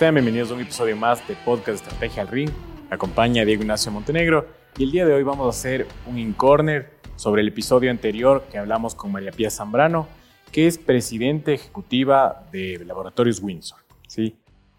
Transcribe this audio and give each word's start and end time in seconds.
Sean 0.00 0.14
bienvenidos 0.14 0.50
a 0.50 0.54
un 0.54 0.62
episodio 0.62 0.96
más 0.96 1.28
de 1.28 1.36
Podcast 1.44 1.84
Estrategia 1.84 2.22
al 2.22 2.28
Ring. 2.28 2.48
Me 2.88 2.94
acompaña 2.94 3.44
Diego 3.44 3.60
Ignacio 3.60 3.92
Montenegro 3.92 4.46
y 4.78 4.84
el 4.84 4.92
día 4.92 5.04
de 5.04 5.12
hoy 5.12 5.22
vamos 5.22 5.44
a 5.44 5.50
hacer 5.50 5.86
un 6.06 6.18
in-corner 6.18 6.90
sobre 7.16 7.42
el 7.42 7.48
episodio 7.48 7.90
anterior 7.90 8.46
que 8.50 8.56
hablamos 8.56 8.94
con 8.94 9.12
María 9.12 9.30
Pía 9.30 9.50
Zambrano, 9.50 10.08
que 10.52 10.66
es 10.66 10.78
presidente 10.78 11.52
ejecutiva 11.52 12.46
de 12.50 12.82
Laboratorios 12.86 13.42
Windsor. 13.42 13.80
¿sí? 14.08 14.38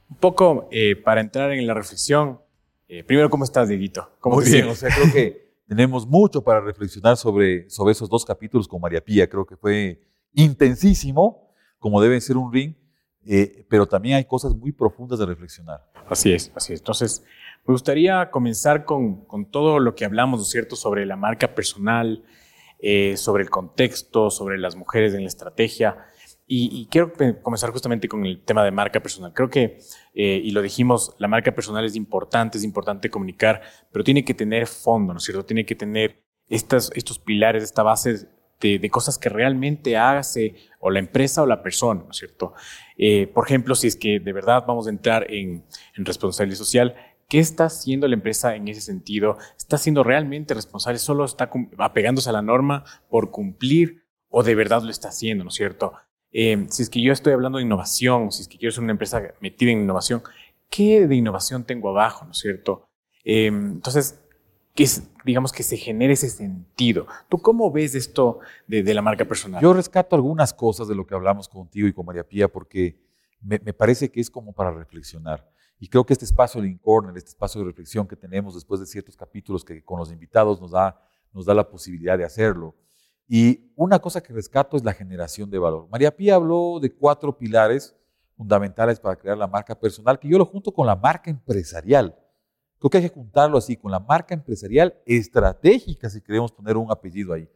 Un 0.09 0.15
poco 0.15 0.67
eh, 0.71 0.95
para 0.95 1.21
entrar 1.21 1.51
en 1.51 1.67
la 1.67 1.75
reflexión, 1.75 2.41
eh, 2.87 3.03
primero, 3.03 3.29
¿cómo 3.29 3.43
estás, 3.43 3.69
Dieguito? 3.69 4.09
¿Cómo 4.21 4.37
Muy 4.37 4.45
bien, 4.45 4.69
o 4.69 4.73
sea, 4.73 4.89
creo 4.89 5.13
que 5.13 5.53
tenemos 5.67 6.07
mucho 6.07 6.43
para 6.43 6.61
reflexionar 6.61 7.15
sobre, 7.15 7.69
sobre 7.69 7.91
esos 7.91 8.09
dos 8.09 8.25
capítulos 8.25 8.67
con 8.67 8.81
María 8.81 9.05
Pía. 9.05 9.29
Creo 9.29 9.45
que 9.45 9.55
fue 9.55 10.01
intensísimo, 10.33 11.53
como 11.77 12.01
debe 12.01 12.19
ser 12.21 12.37
un 12.37 12.51
ring, 12.51 12.73
eh, 13.25 13.65
pero 13.69 13.87
también 13.87 14.15
hay 14.15 14.25
cosas 14.25 14.55
muy 14.55 14.71
profundas 14.71 15.19
de 15.19 15.25
reflexionar. 15.25 15.85
Así 16.09 16.33
es, 16.33 16.51
así 16.55 16.73
es. 16.73 16.79
Entonces, 16.79 17.23
me 17.65 17.73
gustaría 17.73 18.31
comenzar 18.31 18.85
con, 18.85 19.25
con 19.25 19.45
todo 19.45 19.79
lo 19.79 19.95
que 19.95 20.05
hablamos, 20.05 20.39
¿no 20.39 20.43
es 20.43 20.49
cierto?, 20.49 20.75
sobre 20.75 21.05
la 21.05 21.15
marca 21.15 21.53
personal, 21.53 22.23
eh, 22.79 23.15
sobre 23.15 23.43
el 23.43 23.51
contexto, 23.51 24.31
sobre 24.31 24.57
las 24.57 24.75
mujeres 24.75 25.13
en 25.13 25.21
la 25.21 25.27
estrategia. 25.27 25.97
Y, 26.53 26.87
quiero 26.87 27.13
comenzar 27.41 27.69
justamente 27.71 28.09
con 28.09 28.25
el 28.25 28.43
tema 28.43 28.65
de 28.65 28.71
marca 28.71 28.99
personal. 28.99 29.31
Creo 29.33 29.49
que, 29.49 29.77
eh, 30.13 30.41
y 30.43 30.51
lo 30.51 30.61
dijimos, 30.61 31.15
la 31.17 31.29
marca 31.29 31.55
personal 31.55 31.85
es 31.85 31.95
importante, 31.95 32.57
es 32.57 32.65
importante 32.65 33.09
comunicar, 33.09 33.61
pero 33.89 34.03
tiene 34.03 34.25
que 34.25 34.33
tener 34.33 34.67
fondo, 34.67 35.13
¿no 35.13 35.19
es 35.19 35.23
cierto? 35.23 35.45
Tiene 35.45 35.65
que 35.65 35.75
tener 35.75 36.21
estas, 36.49 36.91
estos 36.93 37.19
pilares, 37.19 37.63
esta 37.63 37.83
base 37.83 38.27
de, 38.61 38.89
cosas 38.89 39.17
que 39.17 39.29
realmente 39.29 39.97
hace 39.97 40.55
o 40.79 40.89
la 40.89 40.99
empresa 40.99 41.41
o 41.41 41.45
la 41.45 41.63
persona, 41.63 42.01
¿no 42.03 42.11
es 42.11 42.17
cierto? 42.17 42.53
Eh, 42.97 43.27
por 43.27 43.45
ejemplo, 43.45 43.75
si 43.75 43.87
es 43.87 43.95
que 43.95 44.19
de 44.19 44.33
verdad 44.33 44.63
vamos 44.67 44.87
a 44.87 44.91
entrar 44.91 45.31
en, 45.31 45.65
en 45.95 46.05
responsabilidad 46.05 46.57
social, 46.57 46.95
¿Qué 47.31 47.39
está 47.39 47.63
haciendo 47.63 48.09
la 48.09 48.15
empresa 48.15 48.57
en 48.57 48.67
ese 48.67 48.81
sentido? 48.81 49.37
¿Está 49.57 49.77
siendo 49.77 50.03
realmente 50.03 50.53
responsable? 50.53 50.99
¿Solo 50.99 51.23
está 51.23 51.49
apegándose 51.77 52.29
a 52.29 52.33
la 52.33 52.41
norma 52.41 52.83
por 53.09 53.31
cumplir 53.31 54.03
o 54.27 54.43
de 54.43 54.53
verdad 54.53 54.81
lo 54.81 54.89
está 54.89 55.07
haciendo, 55.07 55.45
¿no 55.45 55.49
es 55.49 55.55
cierto? 55.55 55.93
Eh, 56.33 56.65
si 56.69 56.83
es 56.83 56.89
que 56.89 57.01
yo 57.01 57.13
estoy 57.13 57.31
hablando 57.31 57.57
de 57.57 57.63
innovación, 57.63 58.33
si 58.33 58.41
es 58.41 58.49
que 58.49 58.57
quiero 58.57 58.73
ser 58.73 58.83
una 58.83 58.91
empresa 58.91 59.21
metida 59.39 59.71
en 59.71 59.79
innovación, 59.79 60.23
¿qué 60.69 61.07
de 61.07 61.15
innovación 61.15 61.63
tengo 61.63 61.87
abajo, 61.87 62.25
¿no 62.25 62.31
es 62.31 62.37
cierto? 62.37 62.89
Eh, 63.23 63.47
entonces, 63.47 64.20
que 64.73 64.87
digamos 65.25 65.51
que 65.51 65.63
se 65.63 65.77
genere 65.77 66.13
ese 66.13 66.29
sentido. 66.29 67.07
¿Tú 67.29 67.39
cómo 67.39 67.71
ves 67.71 67.95
esto 67.95 68.39
de, 68.67 68.93
la 68.93 69.01
marca 69.01 69.25
personal? 69.25 69.61
Yo 69.61 69.73
rescato 69.73 70.15
algunas 70.15 70.53
cosas 70.53 70.87
de 70.87 70.95
lo 70.95 71.05
que 71.05 71.13
hablamos 71.13 71.47
contigo 71.47 71.87
y 71.87 71.93
con 71.93 72.05
María 72.05 72.27
Pía 72.27 72.47
porque 72.47 72.97
me, 73.41 73.59
parece 73.73 74.09
que 74.09 74.21
es 74.21 74.29
como 74.29 74.53
para 74.53 74.71
reflexionar. 74.71 75.49
Y 75.79 75.87
creo 75.87 76.05
que 76.05 76.13
este 76.13 76.25
espacio 76.25 76.61
de 76.61 76.67
Incorner, 76.67 77.17
este 77.17 77.29
espacio 77.29 77.59
de 77.61 77.67
reflexión 77.67 78.07
que 78.07 78.15
tenemos 78.15 78.53
después 78.53 78.79
de 78.79 78.85
ciertos 78.85 79.17
capítulos 79.17 79.65
que 79.65 79.83
con 79.83 79.99
los 79.99 80.11
invitados 80.11 80.61
nos 80.61 80.71
da, 80.71 81.01
nos 81.33 81.45
da 81.45 81.53
la 81.53 81.67
posibilidad 81.67 82.17
de 82.17 82.23
hacerlo, 82.23 82.75
y 83.33 83.71
una 83.77 83.97
cosa 83.99 84.21
que 84.21 84.33
rescato 84.33 84.75
es 84.75 84.83
la 84.83 84.91
generación 84.91 85.49
de 85.49 85.57
valor. 85.57 85.87
María 85.89 86.13
Pía 86.13 86.35
habló 86.35 86.81
de 86.81 86.91
cuatro 86.91 87.37
pilares 87.37 87.95
fundamentales 88.35 88.99
para 88.99 89.15
crear 89.15 89.37
la 89.37 89.47
marca 89.47 89.73
personal, 89.73 90.19
que 90.19 90.27
yo 90.27 90.37
lo 90.37 90.45
junto 90.45 90.73
con 90.73 90.85
la 90.85 90.97
marca 90.97 91.29
empresarial. 91.29 92.13
Creo 92.81 92.89
que 92.89 92.97
hay 92.97 93.03
que 93.03 93.13
juntarlo 93.13 93.59
así, 93.59 93.77
con 93.77 93.91
la 93.91 93.99
marca 93.99 94.33
empresarial 94.33 94.99
estratégica, 95.05 96.09
si 96.09 96.19
queremos 96.19 96.51
poner 96.51 96.77
un 96.77 96.91
apellido 96.91 97.31
ahí. 97.31 97.47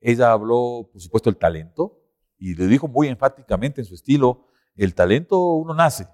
Ella 0.00 0.30
habló, 0.30 0.88
por 0.92 1.02
supuesto, 1.02 1.28
del 1.28 1.36
talento, 1.36 2.00
y 2.38 2.54
le 2.54 2.68
dijo 2.68 2.86
muy 2.86 3.08
enfáticamente 3.08 3.80
en 3.80 3.84
su 3.84 3.96
estilo, 3.96 4.46
el 4.76 4.94
talento 4.94 5.54
uno 5.54 5.74
nace. 5.74 6.06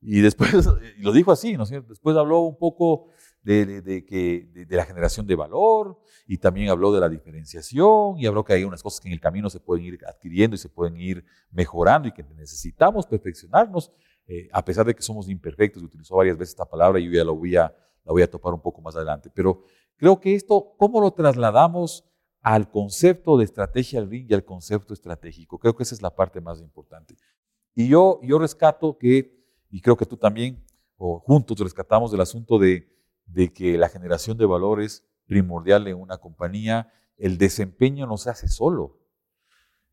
Y 0.00 0.20
después, 0.20 0.52
y 0.96 1.02
lo 1.02 1.10
dijo 1.10 1.32
así, 1.32 1.56
¿no 1.56 1.64
es 1.64 1.70
cierto? 1.70 1.88
Después 1.88 2.16
habló 2.16 2.42
un 2.42 2.56
poco 2.56 3.08
de, 3.42 4.04
que, 4.08 4.48
de, 4.64 4.76
la 4.76 4.84
generación 4.84 5.26
de 5.26 5.34
valor 5.34 5.98
y 6.28 6.38
también 6.38 6.70
habló 6.70 6.92
de 6.92 7.00
la 7.00 7.08
diferenciación 7.08 8.16
y 8.16 8.26
habló 8.26 8.44
que 8.44 8.52
hay 8.52 8.62
unas 8.62 8.80
cosas 8.80 9.00
que 9.00 9.08
en 9.08 9.14
el 9.14 9.20
camino 9.20 9.50
se 9.50 9.58
pueden 9.58 9.84
ir 9.84 9.98
adquiriendo 10.06 10.54
y 10.54 10.58
se 10.58 10.68
pueden 10.68 10.96
ir 10.96 11.24
mejorando 11.50 12.06
y 12.06 12.12
que 12.12 12.22
necesitamos 12.22 13.06
perfeccionarnos, 13.06 13.90
eh, 14.26 14.48
a 14.52 14.64
pesar 14.64 14.86
de 14.86 14.94
que 14.94 15.02
somos 15.02 15.28
imperfectos, 15.28 15.82
utilizó 15.82 16.16
varias 16.16 16.36
veces 16.36 16.50
esta 16.50 16.64
palabra 16.64 17.00
y 17.00 17.04
yo 17.04 17.12
ya 17.12 17.22
a, 17.64 17.74
la 18.04 18.12
voy 18.12 18.22
a 18.22 18.30
topar 18.30 18.54
un 18.54 18.60
poco 18.60 18.80
más 18.80 18.96
adelante. 18.96 19.30
Pero 19.34 19.62
creo 19.96 20.20
que 20.20 20.34
esto, 20.34 20.74
¿cómo 20.78 21.00
lo 21.00 21.10
trasladamos 21.12 22.04
al 22.40 22.70
concepto 22.70 23.36
de 23.36 23.44
estrategia 23.44 24.00
al 24.00 24.08
ring 24.08 24.26
y 24.28 24.34
al 24.34 24.44
concepto 24.44 24.94
estratégico? 24.94 25.58
Creo 25.58 25.76
que 25.76 25.82
esa 25.82 25.94
es 25.94 26.02
la 26.02 26.14
parte 26.14 26.40
más 26.40 26.60
importante. 26.60 27.16
Y 27.74 27.88
yo, 27.88 28.20
yo 28.22 28.38
rescato 28.38 28.98
que, 28.98 29.44
y 29.70 29.80
creo 29.80 29.96
que 29.96 30.06
tú 30.06 30.16
también, 30.16 30.64
o 30.96 31.20
juntos 31.20 31.58
rescatamos 31.58 32.12
el 32.12 32.20
asunto 32.20 32.58
de 32.58 32.92
de 33.26 33.52
que 33.52 33.78
la 33.78 33.88
generación 33.88 34.36
de 34.36 34.46
valor 34.46 34.80
es 34.80 35.06
primordial 35.26 35.86
en 35.88 35.96
una 35.96 36.18
compañía. 36.18 36.92
El 37.16 37.38
desempeño 37.38 38.06
no 38.06 38.16
se 38.16 38.30
hace 38.30 38.48
solo. 38.48 38.98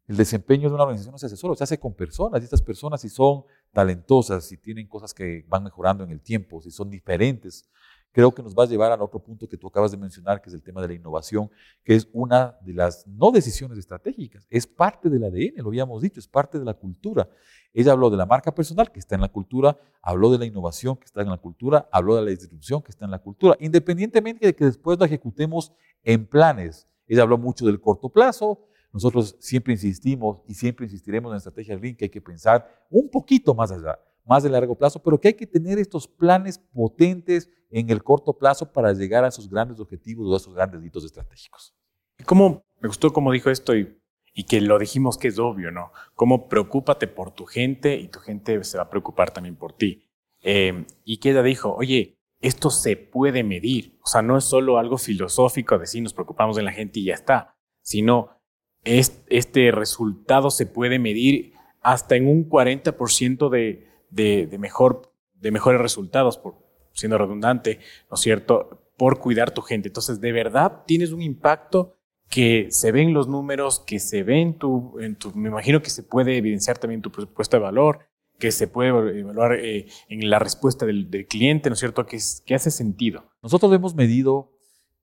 El 0.07 0.17
desempeño 0.17 0.69
de 0.69 0.75
una 0.75 0.83
organización 0.83 1.11
no 1.11 1.19
se 1.19 1.27
hace 1.27 1.37
solo, 1.37 1.55
se 1.55 1.63
hace 1.63 1.79
con 1.79 1.93
personas. 1.93 2.41
Y 2.41 2.43
estas 2.43 2.61
personas, 2.61 3.01
si 3.01 3.09
son 3.09 3.43
talentosas, 3.71 4.45
si 4.45 4.57
tienen 4.57 4.87
cosas 4.87 5.13
que 5.13 5.45
van 5.47 5.63
mejorando 5.63 6.03
en 6.03 6.11
el 6.11 6.21
tiempo, 6.21 6.61
si 6.61 6.71
son 6.71 6.89
diferentes, 6.89 7.69
creo 8.11 8.33
que 8.33 8.41
nos 8.41 8.55
va 8.55 8.63
a 8.63 8.67
llevar 8.67 8.91
al 8.91 9.01
otro 9.01 9.19
punto 9.19 9.47
que 9.47 9.57
tú 9.57 9.67
acabas 9.67 9.91
de 9.91 9.97
mencionar, 9.97 10.41
que 10.41 10.49
es 10.49 10.55
el 10.55 10.63
tema 10.63 10.81
de 10.81 10.87
la 10.87 10.93
innovación, 10.95 11.49
que 11.83 11.95
es 11.95 12.07
una 12.11 12.57
de 12.61 12.73
las 12.73 13.05
no 13.07 13.31
decisiones 13.31 13.77
estratégicas, 13.77 14.47
es 14.49 14.65
parte 14.65 15.09
del 15.09 15.23
ADN, 15.23 15.61
lo 15.63 15.69
habíamos 15.69 16.01
dicho, 16.01 16.19
es 16.19 16.27
parte 16.27 16.57
de 16.57 16.65
la 16.65 16.73
cultura. 16.73 17.29
Ella 17.73 17.91
habló 17.91 18.09
de 18.09 18.17
la 18.17 18.25
marca 18.25 18.53
personal 18.53 18.91
que 18.91 18.99
está 18.99 19.15
en 19.15 19.21
la 19.21 19.29
cultura, 19.29 19.77
habló 20.01 20.31
de 20.31 20.39
la 20.39 20.45
innovación 20.45 20.97
que 20.97 21.05
está 21.05 21.21
en 21.21 21.29
la 21.29 21.37
cultura, 21.37 21.87
habló 21.91 22.15
de 22.15 22.23
la 22.23 22.31
distribución 22.31 22.81
que 22.81 22.91
está 22.91 23.05
en 23.05 23.11
la 23.11 23.19
cultura, 23.19 23.55
independientemente 23.59 24.45
de 24.45 24.55
que 24.55 24.65
después 24.65 24.97
lo 24.97 25.05
ejecutemos 25.05 25.71
en 26.03 26.25
planes. 26.25 26.87
Ella 27.07 27.23
habló 27.23 27.37
mucho 27.37 27.65
del 27.65 27.79
corto 27.79 28.09
plazo, 28.09 28.65
nosotros 28.91 29.35
siempre 29.39 29.73
insistimos 29.73 30.41
y 30.47 30.53
siempre 30.53 30.85
insistiremos 30.85 31.29
en 31.29 31.33
la 31.33 31.37
estrategia 31.37 31.77
Green 31.77 31.95
que 31.95 32.05
hay 32.05 32.09
que 32.09 32.21
pensar 32.21 32.85
un 32.89 33.09
poquito 33.09 33.53
más 33.53 33.71
allá, 33.71 33.99
más 34.25 34.43
de 34.43 34.49
largo 34.49 34.75
plazo, 34.75 35.01
pero 35.01 35.19
que 35.19 35.29
hay 35.29 35.33
que 35.35 35.47
tener 35.47 35.77
estos 35.79 36.07
planes 36.07 36.57
potentes 36.57 37.49
en 37.69 37.89
el 37.89 38.03
corto 38.03 38.37
plazo 38.37 38.71
para 38.71 38.93
llegar 38.93 39.23
a 39.23 39.27
esos 39.27 39.49
grandes 39.49 39.79
objetivos 39.79 40.27
o 40.27 40.33
a 40.33 40.37
esos 40.37 40.53
grandes 40.53 40.83
hitos 40.83 41.05
estratégicos. 41.05 41.75
¿Y 42.17 42.23
cómo, 42.23 42.63
me 42.81 42.87
gustó 42.87 43.13
cómo 43.13 43.31
dijo 43.31 43.49
esto 43.49 43.75
y 43.75 43.99
y 44.33 44.43
que 44.43 44.61
lo 44.61 44.79
dijimos 44.79 45.17
que 45.17 45.27
es 45.27 45.39
obvio, 45.39 45.69
¿no? 45.69 45.91
Como 46.15 46.47
preocúpate 46.47 47.07
por 47.07 47.31
tu 47.31 47.45
gente 47.45 47.95
y 47.95 48.07
tu 48.07 48.19
gente 48.19 48.63
se 48.63 48.77
va 48.77 48.83
a 48.83 48.89
preocupar 48.89 49.31
también 49.31 49.55
por 49.55 49.73
ti. 49.73 50.09
Eh, 50.41 50.85
y 51.03 51.17
que 51.17 51.31
ella 51.31 51.43
dijo, 51.43 51.75
oye, 51.75 52.17
esto 52.39 52.69
se 52.69 52.95
puede 52.95 53.43
medir, 53.43 53.99
o 54.01 54.07
sea, 54.07 54.21
no 54.21 54.37
es 54.37 54.45
solo 54.45 54.77
algo 54.77 54.97
filosófico 54.97 55.77
de 55.77 55.87
si 55.87 55.99
nos 55.99 56.13
preocupamos 56.13 56.55
de 56.55 56.63
la 56.63 56.71
gente 56.71 57.01
y 57.01 57.05
ya 57.05 57.15
está, 57.15 57.57
sino 57.81 58.38
este 58.83 59.71
resultado 59.71 60.51
se 60.51 60.65
puede 60.65 60.99
medir 60.99 61.53
hasta 61.81 62.15
en 62.15 62.27
un 62.27 62.49
40% 62.49 63.49
de, 63.49 63.87
de, 64.09 64.47
de, 64.47 64.57
mejor, 64.57 65.13
de 65.35 65.51
mejores 65.51 65.81
resultados, 65.81 66.37
por, 66.37 66.55
siendo 66.93 67.17
redundante, 67.17 67.79
¿no 68.09 68.15
es 68.15 68.21
cierto?, 68.21 68.81
por 68.97 69.19
cuidar 69.19 69.51
tu 69.51 69.61
gente. 69.61 69.87
Entonces, 69.87 70.19
de 70.19 70.31
verdad 70.33 70.83
tienes 70.85 71.11
un 71.11 71.21
impacto 71.21 71.95
que 72.29 72.67
se 72.69 72.91
ven 72.91 73.13
los 73.13 73.27
números, 73.27 73.79
que 73.79 73.99
se 73.99 74.23
ven 74.23 74.57
tu, 74.57 74.95
tu, 75.17 75.31
me 75.35 75.49
imagino 75.49 75.81
que 75.81 75.89
se 75.89 76.03
puede 76.03 76.37
evidenciar 76.37 76.77
también 76.77 77.01
tu 77.01 77.11
propuesta 77.11 77.57
de 77.57 77.63
valor, 77.63 77.99
que 78.37 78.51
se 78.51 78.67
puede 78.67 78.89
evaluar 79.19 79.53
eh, 79.53 79.87
en 80.07 80.29
la 80.29 80.39
respuesta 80.39 80.85
del, 80.85 81.09
cliente, 81.27 81.69
¿no 81.69 81.73
es 81.73 81.79
cierto? 81.79 82.05
Que, 82.05 82.17
hace 82.17 82.71
sentido. 82.71 83.25
Nosotros 83.41 83.73
hemos 83.73 83.95
medido 83.95 84.51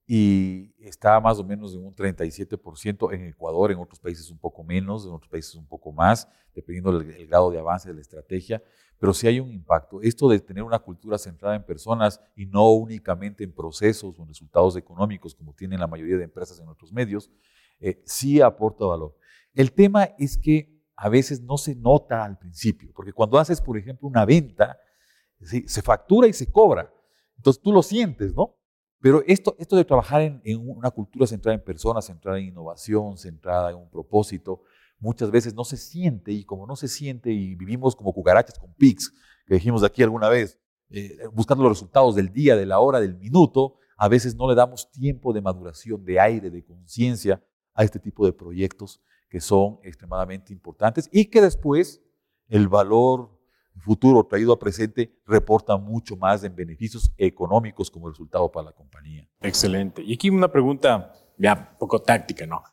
y 0.07 0.73
está 0.79 1.19
más 1.19 1.37
o 1.37 1.43
menos 1.43 1.75
en 1.75 1.85
un 1.85 1.93
37% 1.93 3.13
en 3.13 3.25
Ecuador, 3.27 3.71
en 3.71 3.77
otros 3.77 3.99
países 3.99 4.31
un 4.31 4.39
poco 4.39 4.63
menos, 4.63 5.05
en 5.05 5.11
otros 5.11 5.29
países 5.29 5.53
un 5.55 5.67
poco 5.67 5.91
más, 5.91 6.27
dependiendo 6.55 6.97
del 6.97 7.27
grado 7.27 7.51
de 7.51 7.59
avance 7.59 7.89
de 7.89 7.95
la 7.95 8.01
estrategia 8.01 8.63
pero 8.99 9.13
sí 9.13 9.27
hay 9.27 9.39
un 9.39 9.51
impacto. 9.51 10.01
Esto 10.01 10.27
de 10.29 10.39
tener 10.39 10.63
una 10.63 10.79
cultura 10.79 11.17
centrada 11.17 11.55
en 11.55 11.63
personas 11.63 12.19
y 12.35 12.45
no 12.45 12.71
únicamente 12.71 13.43
en 13.43 13.51
procesos 13.53 14.17
o 14.17 14.21
en 14.23 14.27
resultados 14.27 14.75
económicos, 14.75 15.35
como 15.35 15.53
tienen 15.53 15.79
la 15.79 15.87
mayoría 15.87 16.17
de 16.17 16.23
empresas 16.23 16.59
en 16.59 16.67
otros 16.67 16.91
medios, 16.91 17.29
eh, 17.79 18.01
sí 18.05 18.41
aporta 18.41 18.85
valor. 18.85 19.15
El 19.53 19.71
tema 19.71 20.05
es 20.17 20.37
que 20.37 20.75
a 20.95 21.09
veces 21.09 21.41
no 21.41 21.57
se 21.57 21.75
nota 21.75 22.23
al 22.23 22.39
principio, 22.39 22.91
porque 22.95 23.13
cuando 23.13 23.37
haces, 23.37 23.61
por 23.61 23.77
ejemplo, 23.77 24.07
una 24.07 24.25
venta, 24.25 24.79
se 25.39 25.81
factura 25.83 26.27
y 26.27 26.33
se 26.33 26.51
cobra. 26.51 26.91
Entonces 27.35 27.61
tú 27.61 27.71
lo 27.71 27.83
sientes, 27.83 28.33
¿no? 28.33 28.56
Pero 28.99 29.23
esto, 29.27 29.55
esto 29.59 29.75
de 29.75 29.85
trabajar 29.85 30.21
en, 30.21 30.41
una 30.59 30.91
cultura 30.91 31.27
centrada 31.27 31.55
en 31.55 31.63
personas, 31.63 32.05
centrada 32.05 32.39
en 32.39 32.45
innovación, 32.45 33.17
centrada 33.17 33.69
en 33.69 33.77
un 33.77 33.89
propósito, 33.89 34.61
muchas 34.99 35.29
veces 35.29 35.53
no 35.53 35.63
se 35.63 35.77
siente 35.77 36.31
y 36.31 36.43
como 36.43 36.65
no 36.65 36.75
se 36.75 36.87
siente 36.87 37.31
y 37.31 37.55
vivimos 37.55 37.95
como 37.95 38.13
cucarachas 38.13 38.57
con 38.57 38.73
pics, 38.73 39.13
que 39.45 39.55
dijimos 39.55 39.83
aquí 39.83 40.01
alguna 40.01 40.29
vez, 40.29 40.59
eh, 40.89 41.17
buscando 41.33 41.63
los 41.63 41.73
resultados 41.73 42.15
del 42.15 42.31
día, 42.31 42.55
de 42.55 42.65
la 42.65 42.79
hora, 42.79 42.99
del 42.99 43.15
minuto, 43.15 43.75
a 43.97 44.07
veces 44.07 44.35
no 44.35 44.47
le 44.47 44.55
damos 44.55 44.91
tiempo 44.91 45.33
de 45.33 45.41
maduración, 45.41 46.03
de 46.03 46.19
aire, 46.19 46.49
de 46.49 46.63
conciencia 46.63 47.43
a 47.73 47.83
este 47.83 47.99
tipo 47.99 48.25
de 48.25 48.33
proyectos 48.33 49.01
que 49.29 49.41
son 49.41 49.79
extremadamente 49.83 50.53
importantes 50.53 51.09
y 51.11 51.25
que 51.25 51.41
después 51.41 52.01
el 52.47 52.67
valor 52.67 53.36
futuro 53.79 54.23
traído 54.23 54.53
a 54.53 54.59
presente 54.59 55.11
reporta 55.25 55.77
mucho 55.77 56.15
más 56.15 56.43
en 56.43 56.55
beneficios 56.55 57.11
económicos 57.17 57.91
como 57.91 58.09
resultado 58.09 58.51
para 58.51 58.67
la 58.67 58.71
compañía. 58.71 59.27
Excelente. 59.41 60.01
Y 60.01 60.13
aquí 60.13 60.29
una 60.29 60.51
pregunta 60.51 61.13
ya 61.37 61.77
poco 61.77 62.01
táctica, 62.01 62.45
¿no? 62.45 62.63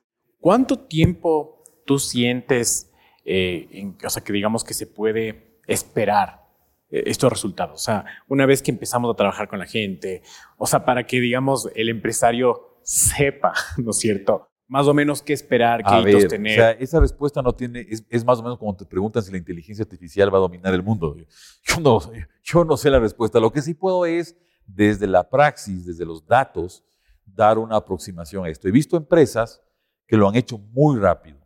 ¿Cuánto 0.41 0.79
tiempo 0.79 1.63
tú 1.87 1.99
sientes, 1.99 2.93
eh, 3.25 3.69
en, 3.73 3.97
o 4.05 4.11
sea, 4.11 4.23
que 4.23 4.33
digamos 4.33 4.65
que 4.65 4.75
se 4.75 4.87
puede 4.87 5.61
esperar 5.67 6.47
eh, 6.91 7.05
estos 7.07 7.33
resultados? 7.33 7.81
O 7.81 7.85
sea, 7.85 8.05
una 8.29 8.47
vez 8.47 8.63
que 8.63 8.71
empezamos 8.71 9.13
a 9.13 9.17
trabajar 9.17 9.49
con 9.49 9.59
la 9.59 9.67
gente, 9.67 10.23
o 10.57 10.67
sea, 10.67 10.85
para 10.85 11.07
que, 11.07 11.21
digamos, 11.21 11.71
el 11.75 11.89
empresario 11.89 12.79
sepa, 12.83 13.55
¿no 13.79 13.91
es 13.91 13.99
cierto? 13.99 14.49
Más 14.67 14.87
o 14.87 14.95
menos 14.95 15.21
qué 15.21 15.33
esperar, 15.33 15.83
qué 15.85 16.11
hitos 16.11 16.29
tener. 16.29 16.53
O 16.53 16.55
sea, 16.55 16.71
esa 16.73 16.99
respuesta 16.99 17.43
no 17.43 17.53
tiene, 17.55 17.87
es, 17.89 18.25
más 18.25 18.39
o 18.39 18.43
menos 18.43 18.59
como 18.59 18.75
te 18.75 18.87
preguntan 18.87 19.23
si 19.23 19.31
la 19.31 19.37
inteligencia 19.37 19.83
artificial 19.83 20.33
va 20.33 20.39
a 20.39 20.43
dominar 20.43 20.73
el 20.73 20.83
mundo. 20.83 21.15
Yo 21.63 21.81
no, 21.81 22.01
yo 22.43 22.65
no 22.65 22.77
sé 22.77 22.91
la 22.91 22.99
respuesta. 22.99 23.39
Lo 23.41 23.53
que 23.53 23.61
sí 23.61 23.75
puedo 23.75 24.07
es, 24.07 24.37
desde 24.67 25.07
la 25.07 25.29
praxis, 25.29 25.85
desde 25.85 26.07
los 26.07 26.27
datos, 26.27 26.83
dar 27.27 27.59
una 27.59 27.77
aproximación 27.77 28.45
a 28.45 28.49
esto. 28.49 28.69
He 28.69 28.71
visto 28.73 28.97
empresas 28.97 29.61
que 30.07 30.17
lo 30.17 30.29
han 30.29 30.35
hecho 30.35 30.59
muy 30.59 30.99
rápido, 30.99 31.39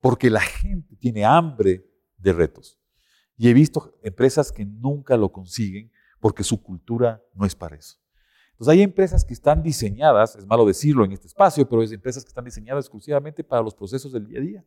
porque 0.00 0.30
la 0.30 0.40
gente 0.40 0.96
tiene 0.96 1.24
hambre 1.24 1.86
de 2.16 2.32
retos. 2.32 2.78
Y 3.36 3.48
he 3.48 3.54
visto 3.54 3.98
empresas 4.02 4.52
que 4.52 4.64
nunca 4.64 5.16
lo 5.16 5.32
consiguen 5.32 5.90
porque 6.20 6.44
su 6.44 6.62
cultura 6.62 7.22
no 7.34 7.44
es 7.44 7.54
para 7.54 7.76
eso. 7.76 8.01
Entonces 8.62 8.78
hay 8.78 8.82
empresas 8.84 9.24
que 9.24 9.34
están 9.34 9.60
diseñadas, 9.60 10.36
es 10.36 10.46
malo 10.46 10.64
decirlo 10.64 11.04
en 11.04 11.10
este 11.10 11.26
espacio, 11.26 11.68
pero 11.68 11.82
es 11.82 11.90
empresas 11.90 12.22
que 12.22 12.28
están 12.28 12.44
diseñadas 12.44 12.84
exclusivamente 12.84 13.42
para 13.42 13.60
los 13.60 13.74
procesos 13.74 14.12
del 14.12 14.24
día 14.24 14.38
a 14.38 14.40
día. 14.40 14.64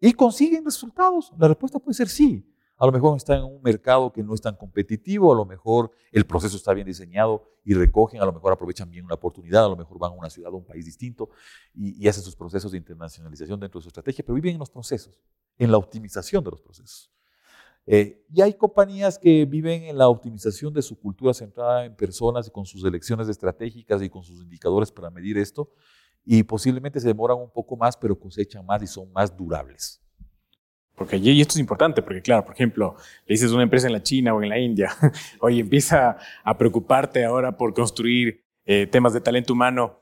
Y 0.00 0.14
consiguen 0.14 0.64
resultados. 0.64 1.30
La 1.36 1.46
respuesta 1.46 1.78
puede 1.78 1.92
ser 1.92 2.08
sí. 2.08 2.50
A 2.78 2.86
lo 2.86 2.92
mejor 2.92 3.14
están 3.18 3.40
en 3.40 3.44
un 3.44 3.60
mercado 3.60 4.10
que 4.10 4.22
no 4.22 4.32
es 4.32 4.40
tan 4.40 4.56
competitivo, 4.56 5.30
a 5.30 5.36
lo 5.36 5.44
mejor 5.44 5.90
el 6.10 6.24
proceso 6.24 6.56
está 6.56 6.72
bien 6.72 6.86
diseñado 6.86 7.44
y 7.66 7.74
recogen, 7.74 8.18
a 8.22 8.24
lo 8.24 8.32
mejor 8.32 8.54
aprovechan 8.54 8.88
bien 8.90 9.04
una 9.04 9.16
oportunidad, 9.16 9.66
a 9.66 9.68
lo 9.68 9.76
mejor 9.76 9.98
van 9.98 10.12
a 10.12 10.14
una 10.14 10.30
ciudad 10.30 10.50
o 10.50 10.56
un 10.56 10.64
país 10.64 10.86
distinto 10.86 11.28
y, 11.74 12.02
y 12.02 12.08
hacen 12.08 12.22
sus 12.22 12.34
procesos 12.34 12.72
de 12.72 12.78
internacionalización 12.78 13.60
dentro 13.60 13.78
de 13.78 13.82
su 13.82 13.88
estrategia, 13.88 14.24
pero 14.24 14.36
viven 14.36 14.54
en 14.54 14.58
los 14.58 14.70
procesos, 14.70 15.20
en 15.58 15.70
la 15.70 15.76
optimización 15.76 16.42
de 16.42 16.50
los 16.50 16.62
procesos. 16.62 17.12
Eh, 17.86 18.24
y 18.32 18.40
hay 18.40 18.54
compañías 18.54 19.18
que 19.18 19.44
viven 19.44 19.84
en 19.84 19.98
la 19.98 20.08
optimización 20.08 20.72
de 20.72 20.82
su 20.82 20.98
cultura 20.98 21.34
centrada 21.34 21.84
en 21.84 21.96
personas 21.96 22.46
y 22.46 22.50
con 22.50 22.64
sus 22.64 22.84
elecciones 22.84 23.28
estratégicas 23.28 24.02
y 24.02 24.08
con 24.08 24.22
sus 24.22 24.40
indicadores 24.42 24.92
para 24.92 25.10
medir 25.10 25.36
esto, 25.36 25.70
y 26.24 26.42
posiblemente 26.44 27.00
se 27.00 27.08
demoran 27.08 27.38
un 27.38 27.50
poco 27.50 27.76
más, 27.76 27.96
pero 27.96 28.18
cosechan 28.18 28.64
más 28.64 28.82
y 28.82 28.86
son 28.86 29.12
más 29.12 29.36
durables. 29.36 30.00
Porque 30.94 31.16
y 31.16 31.40
esto 31.40 31.54
es 31.54 31.60
importante, 31.60 32.02
porque 32.02 32.22
claro, 32.22 32.44
por 32.44 32.54
ejemplo, 32.54 32.94
le 33.26 33.32
dices 33.34 33.50
una 33.50 33.64
empresa 33.64 33.88
en 33.88 33.94
la 33.94 34.02
China 34.02 34.34
o 34.34 34.42
en 34.42 34.48
la 34.48 34.58
India, 34.58 34.90
oye, 35.40 35.60
empieza 35.60 36.16
a 36.44 36.58
preocuparte 36.58 37.24
ahora 37.24 37.56
por 37.56 37.74
construir 37.74 38.44
eh, 38.64 38.86
temas 38.86 39.12
de 39.12 39.20
talento 39.20 39.52
humano 39.54 40.01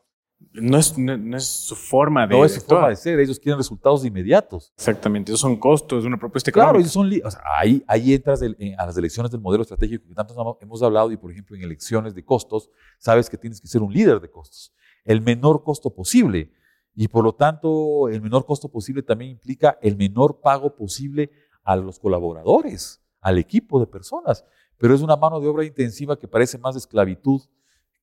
no 0.52 0.78
es, 0.78 0.98
no, 0.98 1.36
es, 1.36 1.46
su 1.46 1.76
forma 1.76 2.26
de 2.26 2.36
No 2.36 2.44
es 2.44 2.54
su 2.54 2.60
forma 2.62 2.88
de 2.88 2.96
ser, 2.96 3.20
ellos 3.20 3.38
quieren 3.38 3.58
resultados 3.58 4.04
inmediatos. 4.04 4.72
Exactamente, 4.76 5.30
esos 5.30 5.40
son 5.40 5.56
costos 5.56 6.02
de 6.02 6.08
una 6.08 6.18
propuesta 6.18 6.50
económica. 6.50 6.72
Claro, 6.72 6.80
ellos 6.80 6.92
son, 6.92 7.10
o 7.24 7.30
sea, 7.30 7.40
ahí, 7.58 7.84
ahí 7.86 8.14
entras 8.14 8.42
a 8.42 8.86
las 8.86 8.96
elecciones 8.96 9.30
del 9.30 9.40
modelo 9.40 9.62
estratégico 9.62 10.08
que 10.08 10.14
tanto 10.14 10.58
hemos 10.60 10.82
hablado 10.82 11.12
y, 11.12 11.16
por 11.16 11.30
ejemplo, 11.30 11.56
en 11.56 11.62
elecciones 11.62 12.14
de 12.14 12.24
costos, 12.24 12.68
sabes 12.98 13.30
que 13.30 13.36
tienes 13.36 13.60
que 13.60 13.68
ser 13.68 13.82
un 13.82 13.92
líder 13.92 14.20
de 14.20 14.30
costos, 14.30 14.72
el 15.04 15.20
menor 15.20 15.62
costo 15.62 15.94
posible. 15.94 16.52
Y 16.96 17.06
por 17.06 17.22
lo 17.22 17.32
tanto, 17.32 18.08
el 18.08 18.20
menor 18.20 18.44
costo 18.44 18.68
posible 18.68 19.02
también 19.02 19.30
implica 19.30 19.78
el 19.80 19.96
menor 19.96 20.40
pago 20.40 20.74
posible 20.74 21.30
a 21.62 21.76
los 21.76 22.00
colaboradores, 22.00 23.00
al 23.20 23.38
equipo 23.38 23.78
de 23.78 23.86
personas. 23.86 24.44
Pero 24.76 24.94
es 24.94 25.00
una 25.00 25.16
mano 25.16 25.40
de 25.40 25.46
obra 25.46 25.64
intensiva 25.64 26.18
que 26.18 26.26
parece 26.26 26.58
más 26.58 26.74
de 26.74 26.80
esclavitud 26.80 27.42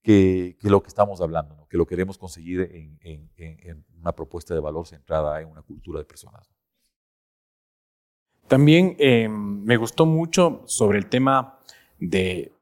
que, 0.02 0.56
lo 0.62 0.82
que 0.82 0.88
estamos 0.88 1.20
hablando, 1.20 1.66
que 1.68 1.76
lo 1.76 1.86
queremos 1.86 2.18
conseguir 2.18 2.70
en, 3.02 3.28
una 4.00 4.12
propuesta 4.12 4.54
de 4.54 4.60
valor 4.60 4.86
centrada 4.86 5.40
en 5.40 5.48
una 5.48 5.62
cultura 5.62 5.98
de 5.98 6.04
personas. 6.04 6.50
También 8.46 8.96
em, 8.98 9.62
me 9.62 9.76
gustó 9.76 10.06
mucho 10.06 10.62
sobre 10.66 10.98
el 10.98 11.06
tema 11.06 11.58
de, 11.98 12.52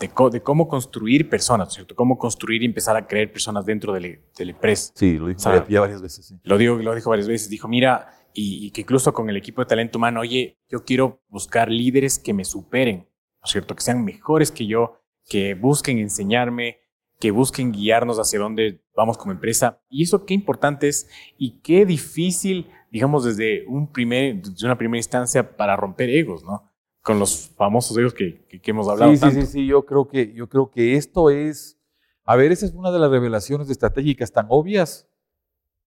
de, 0.00 0.40
cómo 0.42 0.68
construir 0.68 1.28
personas, 1.28 1.74
¿cierto? 1.74 1.94
Cómo 1.94 2.16
construir 2.16 2.62
y 2.62 2.66
empezar 2.66 2.96
a 2.96 3.06
crear 3.06 3.30
personas 3.30 3.66
dentro 3.66 3.92
del, 3.92 4.20
del 4.36 4.50
empresa. 4.50 4.92
Sí, 4.94 5.18
lo 5.18 5.26
dijo 5.26 5.42
varias 5.44 6.00
veces. 6.00 6.26
Sí. 6.26 6.40
Lo, 6.44 6.56
digo, 6.56 6.76
lo 6.76 6.94
dijo 6.94 7.10
varias 7.10 7.28
veces. 7.28 7.50
Dijo, 7.50 7.68
mira, 7.68 8.08
y, 8.32 8.66
y, 8.66 8.70
que 8.70 8.80
incluso 8.80 9.12
con 9.12 9.28
el 9.28 9.36
equipo 9.36 9.60
de 9.60 9.66
talento 9.66 9.98
humano, 9.98 10.20
oye, 10.20 10.58
yo 10.70 10.84
quiero 10.84 11.22
buscar 11.28 11.68
líderes 11.68 12.18
que 12.18 12.32
me 12.32 12.46
superen, 12.46 13.00
¿no 13.00 13.44
es 13.44 13.50
cierto? 13.50 13.76
Que 13.76 13.82
sean 13.82 14.02
mejores 14.02 14.50
que 14.50 14.66
yo, 14.66 14.98
que 15.28 15.54
busquen 15.54 15.98
enseñarme, 15.98 16.78
que 17.18 17.30
busquen 17.30 17.72
guiarnos 17.72 18.18
hacia 18.18 18.38
dónde 18.38 18.82
vamos 18.94 19.16
como 19.16 19.32
empresa. 19.32 19.80
Y 19.88 20.02
eso 20.02 20.24
qué 20.24 20.34
importante 20.34 20.88
es 20.88 21.08
y 21.38 21.60
qué 21.60 21.86
difícil, 21.86 22.70
digamos, 22.90 23.24
desde, 23.24 23.66
un 23.66 23.90
primer, 23.90 24.42
desde 24.42 24.66
una 24.66 24.78
primera 24.78 24.98
instancia 24.98 25.56
para 25.56 25.76
romper 25.76 26.10
egos, 26.10 26.44
¿no? 26.44 26.70
Con 27.02 27.18
los 27.18 27.48
famosos 27.56 27.96
egos 27.98 28.14
que, 28.14 28.46
que, 28.46 28.70
hemos 28.70 28.88
hablado. 28.88 29.12
Sí, 29.12 29.18
sí, 29.18 29.30
sí, 29.30 29.46
sí, 29.46 29.66
yo 29.66 29.84
creo, 29.84 30.08
que, 30.08 30.32
yo 30.32 30.48
creo 30.48 30.70
que 30.70 30.96
esto 30.96 31.30
es, 31.30 31.78
a 32.24 32.34
ver, 32.36 32.50
esa 32.50 32.66
es 32.66 32.72
una 32.72 32.90
de 32.90 32.98
las 32.98 33.10
revelaciones 33.10 33.68
estratégicas 33.68 34.32
tan 34.32 34.46
obvias, 34.48 35.08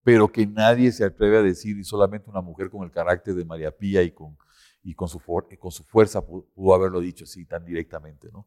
pero 0.02 0.30
que 0.30 0.46
nadie 0.46 0.92
se 0.92 1.04
atreve 1.04 1.38
a 1.38 1.42
decir 1.42 1.78
y 1.78 1.84
solamente 1.84 2.28
una 2.28 2.42
mujer 2.42 2.68
con 2.68 2.84
el 2.84 2.90
carácter 2.90 3.34
de 3.34 3.44
María 3.44 3.70
Pía 3.70 4.02
y 4.02 4.10
con, 4.10 4.36
y 4.82 4.94
con, 4.94 5.08
su, 5.08 5.20
con 5.20 5.70
su 5.70 5.84
fuerza 5.84 6.24
pudo 6.26 6.74
haberlo 6.74 7.00
dicho 7.00 7.24
así 7.24 7.46
tan 7.46 7.64
directamente, 7.64 8.28
¿no? 8.32 8.46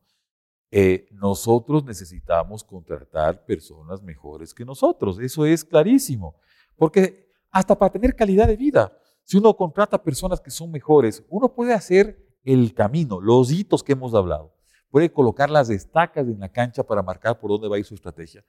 Eh, 0.69 1.07
nosotros 1.11 1.85
necesitamos 1.85 2.63
contratar 2.63 3.45
personas 3.45 4.01
mejores 4.01 4.53
que 4.53 4.65
nosotros. 4.65 5.19
Eso 5.19 5.45
es 5.45 5.63
clarísimo. 5.63 6.35
Porque 6.75 7.31
hasta 7.51 7.77
para 7.77 7.91
tener 7.91 8.15
calidad 8.15 8.47
de 8.47 8.57
vida, 8.57 8.97
si 9.23 9.37
uno 9.37 9.55
contrata 9.55 10.01
personas 10.01 10.39
que 10.39 10.51
son 10.51 10.71
mejores, 10.71 11.23
uno 11.29 11.53
puede 11.53 11.73
hacer 11.73 12.25
el 12.43 12.73
camino, 12.73 13.19
los 13.19 13.51
hitos 13.51 13.83
que 13.83 13.93
hemos 13.93 14.13
hablado. 14.13 14.53
Puede 14.89 15.11
colocar 15.11 15.49
las 15.49 15.69
estacas 15.69 16.27
en 16.27 16.39
la 16.39 16.49
cancha 16.49 16.83
para 16.83 17.03
marcar 17.03 17.39
por 17.39 17.51
dónde 17.51 17.67
va 17.67 17.75
a 17.75 17.79
ir 17.79 17.85
su 17.85 17.95
estrategia. 17.95 18.45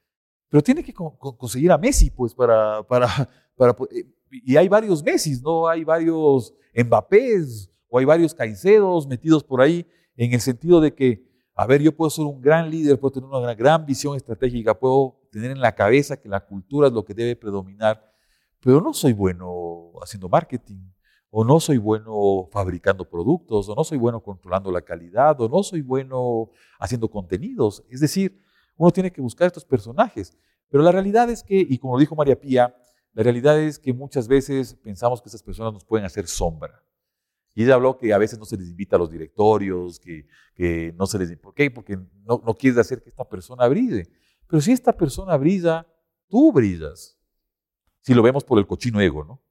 Pero 0.48 0.62
tiene 0.62 0.84
que 0.84 0.94
conseguir 0.94 1.72
a 1.72 1.78
Messi, 1.78 2.10
pues, 2.10 2.32
para, 2.32 2.82
para, 2.84 3.08
para, 3.56 3.76
eh, 3.90 4.06
y 4.30 4.56
hay 4.56 4.68
varios 4.68 5.02
Messi, 5.02 5.40
¿no? 5.42 5.66
Hay 5.66 5.84
varios 5.84 6.54
Mbappés 6.74 7.70
o 7.88 7.98
hay 7.98 8.04
varios 8.04 8.34
Caicedos 8.34 9.06
metidos 9.06 9.42
por 9.42 9.60
ahí, 9.60 9.86
en 10.16 10.32
el 10.32 10.40
sentido 10.40 10.80
de 10.80 10.94
que 10.94 11.27
a 11.60 11.66
ver, 11.66 11.82
yo 11.82 11.90
puedo 11.90 12.08
ser 12.08 12.24
un 12.24 12.40
gran 12.40 12.70
líder, 12.70 13.00
puedo 13.00 13.14
tener 13.14 13.28
una 13.28 13.52
gran 13.52 13.84
visión 13.84 14.14
estratégica, 14.14 14.78
puedo 14.78 15.16
tener 15.32 15.50
en 15.50 15.60
la 15.60 15.74
cabeza 15.74 16.16
que 16.16 16.28
la 16.28 16.38
cultura 16.38 16.86
es 16.86 16.92
lo 16.92 17.04
que 17.04 17.14
debe 17.14 17.34
predominar, 17.34 18.00
pero 18.60 18.80
no 18.80 18.94
soy 18.94 19.12
bueno 19.12 19.90
haciendo 20.00 20.28
marketing, 20.28 20.88
o 21.30 21.44
no 21.44 21.58
soy 21.58 21.78
bueno 21.78 22.48
fabricando 22.52 23.04
productos, 23.04 23.68
o 23.68 23.74
no 23.74 23.82
soy 23.82 23.98
bueno 23.98 24.22
controlando 24.22 24.70
la 24.70 24.82
calidad, 24.82 25.40
o 25.40 25.48
no 25.48 25.64
soy 25.64 25.82
bueno 25.82 26.48
haciendo 26.78 27.10
contenidos. 27.10 27.82
Es 27.90 27.98
decir, 27.98 28.40
uno 28.76 28.92
tiene 28.92 29.10
que 29.10 29.20
buscar 29.20 29.48
estos 29.48 29.64
personajes. 29.64 30.38
Pero 30.68 30.84
la 30.84 30.92
realidad 30.92 31.28
es 31.28 31.42
que, 31.42 31.56
y 31.58 31.76
como 31.78 31.98
dijo 31.98 32.14
María 32.14 32.38
Pía, 32.38 32.72
la 33.14 33.22
realidad 33.24 33.58
es 33.58 33.80
que 33.80 33.92
muchas 33.92 34.28
veces 34.28 34.74
pensamos 34.76 35.20
que 35.20 35.28
esas 35.28 35.42
personas 35.42 35.72
nos 35.72 35.84
pueden 35.84 36.06
hacer 36.06 36.28
sombra. 36.28 36.84
Y 37.58 37.64
ella 37.64 37.74
habló 37.74 37.98
que 37.98 38.12
a 38.12 38.18
veces 38.18 38.38
no 38.38 38.44
se 38.44 38.56
les 38.56 38.68
invita 38.68 38.94
a 38.94 39.00
los 39.00 39.10
directorios, 39.10 39.98
que, 39.98 40.28
que 40.54 40.94
no 40.96 41.06
se 41.06 41.18
les... 41.18 41.36
¿Por 41.38 41.52
qué? 41.54 41.72
Porque 41.72 41.96
no, 41.96 42.40
no 42.46 42.54
quieres 42.54 42.78
hacer 42.78 43.02
que 43.02 43.08
esta 43.08 43.28
persona 43.28 43.66
brille. 43.66 44.08
Pero 44.46 44.60
si 44.60 44.70
esta 44.70 44.96
persona 44.96 45.36
brilla, 45.36 45.84
tú 46.28 46.52
brillas. 46.52 47.18
Si 48.00 48.14
lo 48.14 48.22
vemos 48.22 48.44
por 48.44 48.60
el 48.60 48.66
cochino 48.68 49.00
ego, 49.00 49.24
¿no? 49.24 49.42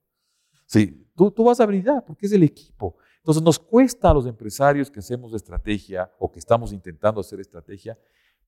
Sí, 0.65 1.05
tú, 1.17 1.31
tú 1.31 1.43
vas 1.43 1.59
a 1.59 1.65
brillar 1.65 2.05
porque 2.05 2.27
es 2.27 2.31
el 2.31 2.43
equipo. 2.43 2.95
Entonces 3.17 3.43
nos 3.43 3.59
cuesta 3.59 4.11
a 4.11 4.13
los 4.13 4.25
empresarios 4.25 4.89
que 4.89 5.01
hacemos 5.01 5.33
estrategia 5.33 6.09
o 6.17 6.31
que 6.31 6.39
estamos 6.39 6.71
intentando 6.71 7.19
hacer 7.19 7.41
estrategia 7.41 7.99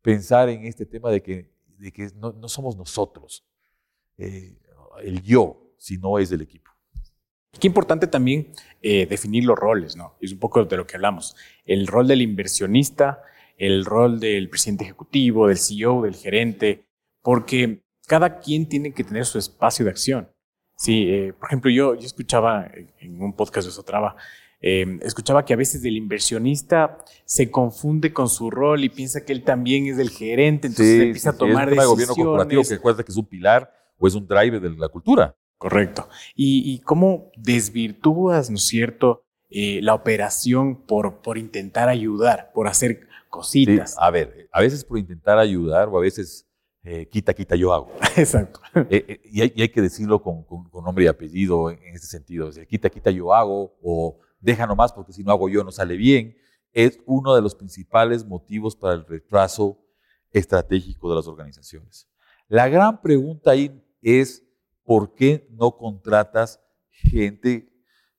pensar 0.01 0.47
en 0.47 0.63
este 0.63 0.85
tema 0.85 1.11
de 1.11 1.21
que, 1.21 1.53
de 1.77 1.91
que 1.91 2.09
no, 2.15 2.31
no 2.31 2.47
somos 2.47 2.77
nosotros, 2.77 3.45
eh, 4.17 4.57
el 5.03 5.21
yo, 5.21 5.73
sino 5.77 6.17
es 6.17 6.31
el 6.31 6.43
equipo. 6.43 6.71
Qué 7.57 7.67
importante 7.67 8.07
también 8.07 8.51
eh, 8.81 9.05
definir 9.07 9.45
los 9.45 9.57
roles, 9.57 9.95
¿no? 9.95 10.15
Es 10.21 10.31
un 10.31 10.39
poco 10.39 10.63
de 10.65 10.77
lo 10.77 10.85
que 10.85 10.95
hablamos. 10.95 11.35
El 11.65 11.87
rol 11.87 12.07
del 12.07 12.21
inversionista, 12.21 13.21
el 13.57 13.85
rol 13.85 14.19
del 14.19 14.49
presidente 14.49 14.83
ejecutivo, 14.83 15.47
del 15.47 15.57
CEO, 15.57 16.03
del 16.03 16.15
gerente, 16.15 16.85
porque 17.21 17.83
cada 18.07 18.39
quien 18.39 18.67
tiene 18.67 18.93
que 18.93 19.03
tener 19.03 19.25
su 19.25 19.37
espacio 19.37 19.83
de 19.85 19.91
acción. 19.91 20.29
Sí, 20.77 21.09
eh, 21.09 21.33
por 21.37 21.49
ejemplo, 21.49 21.69
yo, 21.69 21.95
yo 21.95 22.05
escuchaba 22.05 22.69
en 22.99 23.21
un 23.21 23.33
podcast 23.33 23.67
de 23.67 23.73
Sotrava, 23.73 24.15
eh, 24.61 24.99
escuchaba 25.01 25.45
que 25.45 25.53
a 25.53 25.57
veces 25.57 25.83
el 25.85 25.95
inversionista 25.95 26.97
se 27.25 27.49
confunde 27.49 28.11
con 28.11 28.27
su 28.27 28.51
rol 28.51 28.83
y 28.83 28.89
piensa 28.89 29.23
que 29.25 29.31
él 29.31 29.43
también 29.43 29.87
es 29.87 29.97
el 29.99 30.09
gerente, 30.09 30.67
entonces 30.67 31.01
empieza 31.01 31.31
a 31.31 31.37
tomar 31.37 31.69
decisiones. 31.69 31.87
gobierno 31.87 32.15
corporativo 32.15 32.63
que 32.63 32.75
recuerda 32.75 33.03
que 33.03 33.11
es 33.11 33.17
un 33.17 33.25
pilar 33.25 33.71
o 33.97 34.07
es 34.07 34.15
un 34.15 34.27
driver 34.27 34.59
de 34.59 34.69
la 34.71 34.89
cultura. 34.89 35.35
Correcto. 35.59 36.07
¿Y, 36.35 36.79
cómo 36.79 37.31
desvirtúas, 37.37 38.49
¿no 38.49 38.55
es 38.55 38.65
cierto?, 38.65 39.25
eh, 39.49 39.81
la 39.81 39.93
operación 39.93 40.85
por, 40.85 41.21
por 41.21 41.37
intentar 41.37 41.89
ayudar, 41.89 42.51
por 42.53 42.67
hacer 42.67 43.07
cositas. 43.29 43.95
a 43.99 44.09
ver, 44.09 44.47
a 44.51 44.61
veces 44.61 44.85
por 44.85 44.97
intentar 44.97 45.37
ayudar 45.37 45.89
o 45.89 45.97
a 45.97 46.01
veces 46.01 46.47
eh, 46.83 47.07
quita, 47.09 47.33
quita, 47.33 47.55
yo 47.55 47.73
hago. 47.73 47.91
Exacto. 48.15 48.61
Eh, 48.89 49.19
y, 49.25 49.41
hay, 49.41 49.69
que 49.69 49.81
decirlo 49.81 50.21
con, 50.21 50.45
nombre 50.83 51.03
y 51.03 51.07
apellido 51.07 51.69
en, 51.71 51.79
este 51.93 52.07
sentido. 52.07 52.49
quita, 52.67 52.89
quita, 52.89 53.11
yo 53.11 53.33
hago 53.33 53.75
o 53.83 54.17
deja 54.39 54.65
nomás 54.65 54.93
porque 54.93 55.11
si 55.11 55.23
no 55.23 55.31
hago 55.31 55.49
yo 55.49 55.63
no 55.63 55.71
sale 55.71 55.97
bien. 55.97 56.37
Es 56.71 56.99
uno 57.05 57.35
de 57.35 57.41
los 57.41 57.53
principales 57.53 58.25
motivos 58.25 58.75
para 58.77 58.93
el 58.93 59.05
retraso 59.05 59.77
estratégico 60.31 61.09
de 61.09 61.15
las 61.15 61.27
organizaciones. 61.27 62.07
La 62.47 62.69
gran 62.69 63.01
pregunta 63.01 63.51
ahí 63.51 63.83
es, 64.01 64.43
¿por 64.89 65.13
qué 65.13 65.47
no 65.51 65.77
contratas 65.77 66.59
gente 66.89 67.71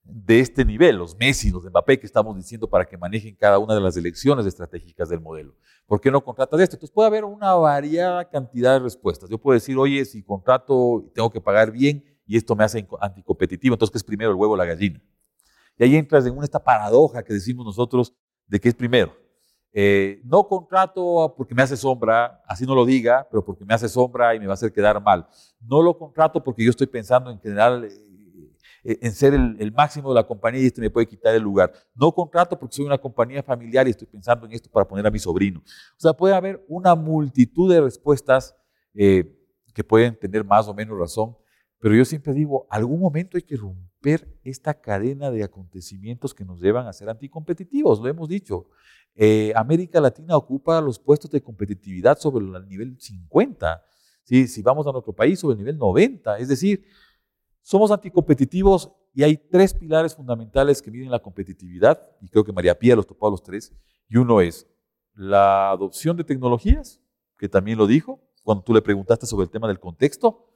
de 0.05 0.39
este 0.39 0.65
nivel, 0.65 0.99
los 0.99 1.17
Messi, 1.17 1.51
los 1.51 1.65
Mbappé 1.65 1.99
que 1.99 2.07
estamos 2.07 2.37
diciendo 2.37 2.71
para 2.71 2.85
que 2.85 2.97
manejen 2.97 3.35
cada 3.35 3.59
una 3.59 3.75
de 3.75 3.81
las 3.81 3.97
elecciones 3.97 4.47
estratégicas 4.47 5.09
del 5.09 5.21
modelo. 5.21 5.57
¿Por 5.85 6.01
qué 6.01 6.13
no 6.13 6.23
contratas 6.23 6.61
esto? 6.61 6.77
Entonces 6.77 6.95
puede 6.95 7.09
haber 7.09 7.25
una 7.25 7.55
variada 7.55 8.25
cantidad 8.29 8.75
de 8.75 8.85
respuestas. 8.85 9.29
Yo 9.29 9.37
puedo 9.37 9.55
decir, 9.55 9.77
oye, 9.77 10.05
si 10.05 10.23
contrato, 10.23 11.11
tengo 11.13 11.29
que 11.29 11.41
pagar 11.41 11.73
bien 11.73 12.05
y 12.25 12.37
esto 12.37 12.55
me 12.55 12.63
hace 12.63 12.87
anticompetitivo, 13.01 13.75
entonces 13.75 13.91
¿qué 13.91 13.99
es 13.99 14.05
primero, 14.05 14.31
el 14.31 14.37
huevo 14.37 14.55
o 14.55 14.57
la 14.57 14.65
gallina? 14.65 15.03
Y 15.77 15.83
ahí 15.83 15.97
entras 15.97 16.25
en 16.25 16.41
esta 16.41 16.63
paradoja 16.63 17.25
que 17.25 17.33
decimos 17.33 17.67
nosotros 17.67 18.15
de 18.47 18.61
que 18.61 18.69
es 18.69 18.77
primero. 18.77 19.13
Eh, 19.73 20.21
no 20.25 20.49
contrato 20.49 21.33
porque 21.37 21.55
me 21.55 21.63
hace 21.63 21.77
sombra, 21.77 22.43
así 22.47 22.67
no 22.67 22.75
lo 22.75 22.85
diga, 22.85 23.27
pero 23.31 23.45
porque 23.45 23.65
me 23.65 23.75
hace 23.75 23.89
sombra 23.89 24.35
y 24.35 24.41
me 24.41 24.47
va 24.47 24.53
a 24.53 24.55
hacer 24.55 24.73
quedar 24.73 25.01
mal. 25.01 25.27
No 25.61 25.83
lo 25.83 25.97
contrato 25.97 26.43
porque 26.43 26.65
yo 26.65 26.71
estoy 26.71 26.89
pensando 26.89 27.31
en 27.31 27.39
general 27.41 27.89
eh, 28.83 28.99
en 29.03 29.13
ser 29.13 29.35
el, 29.35 29.73
máximo 29.73 30.09
de 30.09 30.15
la 30.15 30.27
compañía 30.27 30.63
y 30.63 30.67
este 30.67 30.81
me 30.81 30.91
puede 30.91 31.07
quitar 31.07 31.35
el 31.35 31.43
lugar. 31.43 31.73
No 31.95 32.13
contrato 32.13 32.59
porque 32.59 32.77
soy 32.77 32.87
una 32.87 32.99
compañía 32.99 33.43
familiar 33.43 33.87
y 33.87 33.91
estoy 33.91 34.07
pensando 34.07 34.47
en 34.47 34.53
esto 34.53 34.71
para 34.71 34.87
poner 34.87 35.07
a 35.07 35.11
mi 35.11 35.19
sobrino. 35.19 35.61
O 35.61 36.01
sea, 36.01 36.13
puede 36.13 36.35
haber 36.35 36.65
una 36.69 36.95
multitud 36.95 37.73
de 37.73 37.81
respuestas 37.81 38.57
eh, 38.95 39.37
que 39.75 39.85
pueden 39.85 40.19
tener 40.19 40.45
más 40.45 40.67
o 40.67 40.75
menos 40.75 40.99
razón, 40.99 41.37
pero 41.81 41.95
yo 41.95 42.05
siempre 42.05 42.35
digo, 42.35 42.67
algún 42.71 43.01
momento 43.01 43.39
hay 43.39 43.43
que 43.43 43.57
romper 43.57 44.39
esta 44.45 44.75
cadena 44.75 45.31
de 45.31 45.43
acontecimientos 45.43 46.35
que 46.35 46.45
nos 46.45 46.61
llevan 46.61 46.87
a 46.87 46.93
ser 46.93 47.09
anticompetitivos, 47.09 48.01
lo 48.01 48.09
hemos 48.09 48.29
dicho. 48.29 48.69
Eh, 49.15 49.53
América 49.57 49.99
Latina 50.01 50.37
ocupa 50.37 50.81
los 50.81 50.99
puestos 50.99 51.31
de 51.31 51.43
competitividad 51.43 52.19
sobre 52.19 52.45
el 52.45 52.69
nivel 52.69 53.01
50. 53.01 53.83
¿sí? 54.25 54.47
Si 54.47 54.63
vamos 54.63 54.87
a 54.87 54.93
nuestro 54.93 55.15
país, 55.15 55.41
sobre 55.41 55.55
el 55.55 55.59
nivel 55.59 55.79
90. 55.79 56.39
Es 56.39 56.49
decir, 56.49 56.85
somos 57.63 57.91
anticompetitivos 57.91 58.93
y 59.15 59.23
hay 59.23 59.37
tres 59.37 59.73
pilares 59.73 60.15
fundamentales 60.15 60.83
que 60.83 60.91
miden 60.91 61.11
la 61.11 61.19
competitividad, 61.19 62.01
y 62.21 62.29
creo 62.29 62.45
que 62.45 62.53
María 62.53 62.79
Pía 62.79 62.95
los 62.95 63.07
topó 63.07 63.27
a 63.27 63.31
los 63.31 63.43
tres, 63.43 63.73
y 64.09 64.19
uno 64.19 64.41
es 64.41 64.69
la 65.15 65.71
adopción 65.71 66.17
de 66.17 66.25
tecnologías, 66.25 67.01
que 67.39 67.49
también 67.49 67.79
lo 67.79 67.87
dijo 67.87 68.21
cuando 68.43 68.65
tú 68.65 68.73
le 68.73 68.83
preguntaste 68.83 69.27
sobre 69.27 69.45
el 69.45 69.51
tema 69.51 69.69
del 69.69 69.81
contexto. 69.81 70.50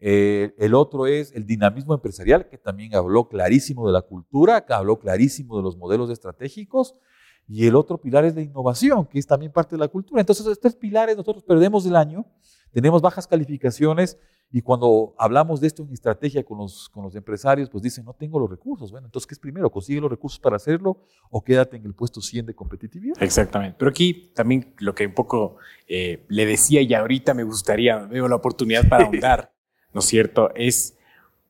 Eh, 0.00 0.54
el 0.58 0.74
otro 0.74 1.06
es 1.06 1.32
el 1.32 1.44
dinamismo 1.46 1.94
empresarial, 1.94 2.48
que 2.48 2.58
también 2.58 2.94
habló 2.94 3.28
clarísimo 3.28 3.86
de 3.86 3.92
la 3.92 4.02
cultura, 4.02 4.64
que 4.64 4.72
habló 4.72 4.98
clarísimo 4.98 5.56
de 5.56 5.62
los 5.62 5.76
modelos 5.76 6.10
estratégicos. 6.10 6.94
Y 7.46 7.66
el 7.66 7.76
otro 7.76 7.98
pilar 7.98 8.24
es 8.26 8.34
la 8.34 8.42
innovación, 8.42 9.06
que 9.06 9.18
es 9.18 9.26
también 9.26 9.50
parte 9.50 9.74
de 9.74 9.80
la 9.80 9.88
cultura. 9.88 10.20
Entonces, 10.20 10.46
estos 10.46 10.76
pilares 10.76 11.16
nosotros 11.16 11.42
perdemos 11.44 11.86
el 11.86 11.96
año, 11.96 12.26
tenemos 12.72 13.00
bajas 13.00 13.26
calificaciones 13.26 14.18
y 14.50 14.62
cuando 14.62 15.14
hablamos 15.18 15.60
de 15.60 15.66
esto 15.66 15.82
en 15.82 15.92
estrategia 15.92 16.42
con 16.42 16.58
los, 16.58 16.88
con 16.88 17.04
los 17.04 17.14
empresarios, 17.14 17.68
pues 17.68 17.82
dicen, 17.82 18.04
no 18.04 18.14
tengo 18.14 18.40
los 18.40 18.48
recursos. 18.48 18.90
Bueno, 18.90 19.06
entonces, 19.06 19.26
¿qué 19.26 19.34
es 19.34 19.38
primero? 19.38 19.70
¿Consigue 19.70 20.00
los 20.00 20.10
recursos 20.10 20.40
para 20.40 20.56
hacerlo 20.56 21.02
o 21.30 21.42
quédate 21.44 21.76
en 21.76 21.84
el 21.84 21.94
puesto 21.94 22.20
100 22.20 22.46
de 22.46 22.54
competitividad? 22.54 23.22
Exactamente. 23.22 23.76
Pero 23.78 23.90
aquí 23.90 24.32
también 24.34 24.74
lo 24.78 24.94
que 24.94 25.06
un 25.06 25.14
poco 25.14 25.56
eh, 25.86 26.24
le 26.28 26.46
decía 26.46 26.80
y 26.80 26.94
ahorita 26.94 27.34
me 27.34 27.44
gustaría, 27.44 27.98
veo 27.98 28.26
la 28.26 28.36
oportunidad 28.36 28.88
para 28.88 29.04
ahondar, 29.04 29.52
¿no 29.92 30.00
es 30.00 30.06
cierto? 30.06 30.50
Es 30.54 30.96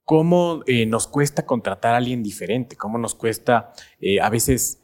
cómo 0.05 0.63
eh, 0.67 0.87
nos 0.87 1.07
cuesta 1.07 1.47
contratar 1.47 1.95
a 1.95 1.99
alguien 1.99 2.23
diferente, 2.23 2.77
cómo 2.77 2.99
nos 2.99 3.15
cuesta 3.15 3.73
eh, 4.01 4.21
a 4.21 4.31
veces 4.31 4.83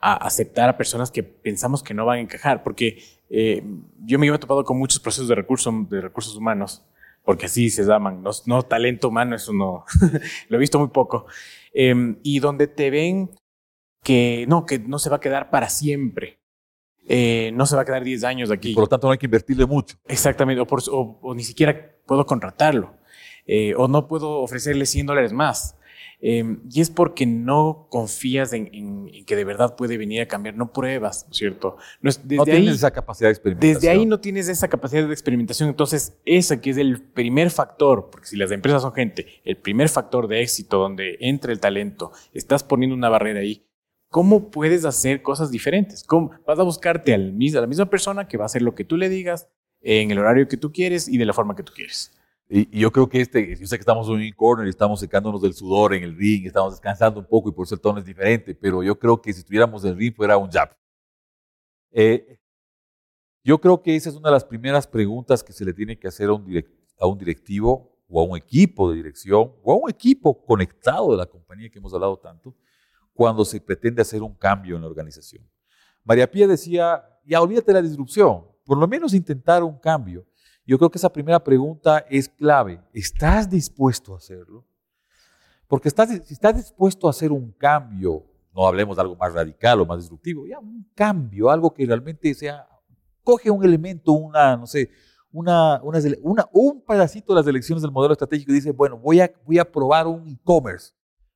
aceptar 0.00 0.68
a 0.68 0.76
personas 0.76 1.12
que 1.12 1.22
pensamos 1.22 1.82
que 1.82 1.94
no 1.94 2.04
van 2.04 2.18
a 2.18 2.22
encajar, 2.22 2.64
porque 2.64 3.00
yo 4.04 4.18
me 4.18 4.26
he 4.26 4.38
topado 4.38 4.64
con 4.64 4.76
muchos 4.76 4.98
procesos 4.98 5.28
de 5.28 5.36
recursos, 5.36 5.88
de 5.88 6.00
recursos 6.00 6.36
humanos 6.36 6.84
porque 7.24 7.46
así 7.46 7.70
se 7.70 7.84
llaman, 7.84 8.22
no, 8.46 8.62
talento 8.62 9.08
humano, 9.08 9.36
eso 9.36 9.52
no, 9.52 9.84
lo 10.48 10.56
he 10.56 10.60
visto 10.60 10.78
muy 10.78 10.88
poco, 10.88 11.26
em, 11.72 12.18
y 12.22 12.40
donde 12.40 12.66
te 12.66 12.90
ven 12.90 13.30
que 14.02 14.44
no, 14.48 14.66
que 14.66 14.78
no 14.80 14.98
se 14.98 15.10
va 15.10 15.16
a 15.16 15.20
quedar 15.20 15.50
para 15.50 15.68
siempre. 15.68 16.40
Eh, 17.08 17.50
no 17.54 17.66
se 17.66 17.76
va 17.76 17.82
a 17.82 17.84
quedar 17.84 18.04
10 18.04 18.24
años 18.24 18.50
aquí. 18.50 18.74
Por 18.74 18.84
lo 18.84 18.88
tanto, 18.88 19.06
no 19.06 19.12
hay 19.12 19.18
que 19.18 19.26
invertirle 19.26 19.66
mucho. 19.66 19.96
Exactamente, 20.06 20.62
o, 20.62 21.34
ni 21.34 21.42
siquiera 21.42 21.94
puedo 22.06 22.26
contratarlo, 22.26 22.94
eh, 23.46 23.74
o 23.76 23.88
no 23.88 24.06
puedo 24.06 24.40
ofrecerle 24.40 24.86
100 24.86 25.06
dólares 25.06 25.32
más. 25.32 25.76
Em, 26.24 26.60
y 26.70 26.80
es 26.80 26.88
porque 26.88 27.26
no 27.26 27.88
confías 27.90 28.52
en, 28.52 29.10
que 29.26 29.34
de 29.34 29.44
verdad 29.44 29.74
puede 29.74 29.98
venir 29.98 30.22
a 30.22 30.28
cambiar, 30.28 30.54
no 30.54 30.72
pruebas, 30.72 31.24
¿no 31.26 31.32
es 31.32 31.36
cierto? 31.36 31.78
No, 32.00 32.10
es, 32.10 32.20
desde 32.22 32.44
tienes 32.44 32.76
esa 32.76 32.92
capacidad 32.92 33.28
de 33.28 33.32
experimentación. 33.32 33.74
Desde 33.74 33.90
ahí 33.90 34.06
no 34.06 34.20
tienes 34.20 34.48
esa 34.48 34.68
capacidad 34.68 35.04
de 35.04 35.12
experimentación. 35.12 35.68
Entonces, 35.68 36.16
ese 36.24 36.60
que 36.60 36.70
es 36.70 36.76
el 36.76 37.02
primer 37.02 37.50
factor, 37.50 38.08
porque 38.08 38.28
si 38.28 38.36
las 38.36 38.52
empresas 38.52 38.82
son 38.82 38.92
gente, 38.92 39.26
el 39.44 39.56
primer 39.56 39.88
factor 39.88 40.28
de 40.28 40.42
éxito 40.42 40.78
donde 40.78 41.16
entra 41.18 41.50
el 41.50 41.58
talento, 41.58 42.12
estás 42.32 42.62
poniendo 42.62 42.94
una 42.94 43.08
barrera 43.08 43.40
ahí. 43.40 43.66
¿Cómo 44.12 44.50
puedes 44.50 44.84
hacer 44.84 45.22
cosas 45.22 45.50
diferentes? 45.50 46.04
¿Cómo? 46.04 46.32
Vas 46.46 46.58
a 46.58 46.64
buscarte 46.64 47.14
al, 47.14 47.30
a 47.30 47.60
la 47.62 47.66
misma 47.66 47.86
persona 47.86 48.28
que 48.28 48.36
va 48.36 48.44
a 48.44 48.46
hacer 48.46 48.60
lo 48.60 48.74
que 48.74 48.84
tú 48.84 48.98
le 48.98 49.08
digas 49.08 49.48
en 49.80 50.10
el 50.10 50.18
horario 50.18 50.46
que 50.48 50.58
tú 50.58 50.70
quieres 50.70 51.08
y 51.08 51.16
de 51.16 51.24
la 51.24 51.32
forma 51.32 51.56
que 51.56 51.62
tú 51.62 51.72
quieres. 51.74 52.12
Y, 52.46 52.78
yo 52.78 52.92
creo 52.92 53.08
que 53.08 53.22
este, 53.22 53.56
yo 53.56 53.66
sé 53.66 53.78
que 53.78 53.80
estamos 53.80 54.06
en 54.08 54.16
un 54.16 54.32
corner 54.32 54.66
y 54.66 54.68
estamos 54.68 55.00
secándonos 55.00 55.40
del 55.40 55.54
sudor 55.54 55.94
en 55.94 56.04
el 56.04 56.14
ring, 56.14 56.44
estamos 56.44 56.74
descansando 56.74 57.20
un 57.20 57.26
poco 57.26 57.48
y 57.48 57.52
por 57.52 57.64
eso 57.64 57.74
el 57.74 57.80
tono 57.80 58.00
es 58.00 58.04
diferente, 58.04 58.54
pero 58.54 58.82
yo 58.82 58.98
creo 58.98 59.18
que 59.18 59.32
si 59.32 59.38
estuviéramos 59.40 59.82
en 59.82 59.92
el 59.92 59.96
ring 59.96 60.14
fuera 60.14 60.36
un 60.36 60.50
jab. 60.50 60.76
Eh, 61.90 62.38
yo 63.42 63.58
creo 63.62 63.82
que 63.82 63.96
esa 63.96 64.10
es 64.10 64.16
una 64.16 64.28
de 64.28 64.34
las 64.34 64.44
primeras 64.44 64.86
preguntas 64.86 65.42
que 65.42 65.54
se 65.54 65.64
le 65.64 65.72
tiene 65.72 65.98
que 65.98 66.08
hacer 66.08 66.28
a 66.28 66.34
un, 66.34 66.64
a 66.98 67.06
un 67.06 67.16
directivo 67.16 67.96
o 68.10 68.20
a 68.20 68.24
un 68.24 68.36
equipo 68.36 68.90
de 68.90 68.96
dirección 68.96 69.54
o 69.62 69.72
a 69.72 69.76
un 69.76 69.88
equipo 69.88 70.44
conectado 70.44 71.12
de 71.12 71.16
la 71.16 71.24
compañía 71.24 71.70
que 71.70 71.78
hemos 71.78 71.94
hablado 71.94 72.18
tanto 72.18 72.54
cuando 73.12 73.44
se 73.44 73.60
pretende 73.60 74.02
hacer 74.02 74.22
un 74.22 74.34
cambio 74.34 74.76
en 74.76 74.82
la 74.82 74.88
organización. 74.88 75.48
María 76.04 76.30
Pía 76.30 76.46
decía, 76.46 77.04
ya 77.24 77.40
olvídate 77.40 77.66
de 77.66 77.74
la 77.74 77.88
disrupción, 77.88 78.44
por 78.64 78.78
lo 78.78 78.88
menos 78.88 79.14
intentar 79.14 79.62
un 79.62 79.78
cambio. 79.78 80.26
Yo 80.64 80.78
creo 80.78 80.90
que 80.90 80.98
esa 80.98 81.12
primera 81.12 81.42
pregunta 81.42 82.04
es 82.08 82.28
clave. 82.28 82.80
¿Estás 82.92 83.50
dispuesto 83.50 84.14
a 84.14 84.18
hacerlo? 84.18 84.64
Porque 85.66 85.88
estás, 85.88 86.10
si 86.24 86.34
estás 86.34 86.56
dispuesto 86.56 87.06
a 87.06 87.10
hacer 87.10 87.32
un 87.32 87.52
cambio, 87.52 88.24
no 88.54 88.66
hablemos 88.66 88.96
de 88.96 89.02
algo 89.02 89.16
más 89.16 89.32
radical 89.32 89.80
o 89.80 89.86
más 89.86 90.00
disruptivo, 90.00 90.46
ya 90.46 90.58
un 90.58 90.90
cambio, 90.94 91.50
algo 91.50 91.72
que 91.72 91.86
realmente 91.86 92.32
sea, 92.34 92.68
coge 93.24 93.50
un 93.50 93.64
elemento, 93.64 94.12
una, 94.12 94.56
no 94.56 94.66
sé, 94.66 94.90
una, 95.32 95.80
una, 95.82 96.48
un 96.52 96.82
pedacito 96.82 97.32
de 97.32 97.40
las 97.40 97.46
elecciones 97.46 97.82
del 97.82 97.90
modelo 97.90 98.12
estratégico 98.12 98.52
y 98.52 98.56
dice, 98.56 98.70
bueno, 98.72 98.98
voy 98.98 99.20
a, 99.20 99.32
voy 99.46 99.58
a 99.58 99.70
probar 99.70 100.06
un 100.06 100.28
e-commerce 100.28 100.92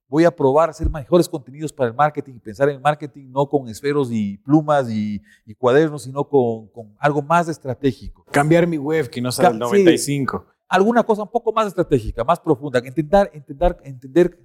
voy 0.08 0.24
a 0.24 0.30
probar 0.30 0.70
hacer 0.70 0.88
mejores 0.88 1.28
contenidos 1.28 1.72
para 1.72 1.88
el 1.90 1.94
marketing 1.94 2.34
y 2.36 2.38
pensar 2.38 2.68
en 2.68 2.80
marketing 2.80 3.30
no 3.30 3.48
con 3.48 3.68
esferos 3.68 4.08
y 4.10 4.38
plumas 4.38 4.88
y, 4.90 5.20
cuadernos, 5.58 6.04
sino 6.04 6.24
con, 6.24 6.70
algo 6.98 7.22
más 7.22 7.48
estratégico. 7.48 8.24
Cambiar 8.30 8.66
mi 8.66 8.78
web, 8.78 9.10
que 9.10 9.20
no 9.20 9.32
sea 9.32 9.48
el 9.48 9.58
95. 9.58 10.44
alguna 10.68 11.02
cosa 11.02 11.22
un 11.22 11.30
poco 11.30 11.52
más 11.52 11.66
estratégica, 11.68 12.24
más 12.24 12.40
profunda, 12.40 12.80
intentar, 12.84 13.30
intentar 13.34 13.78
entender 13.84 14.38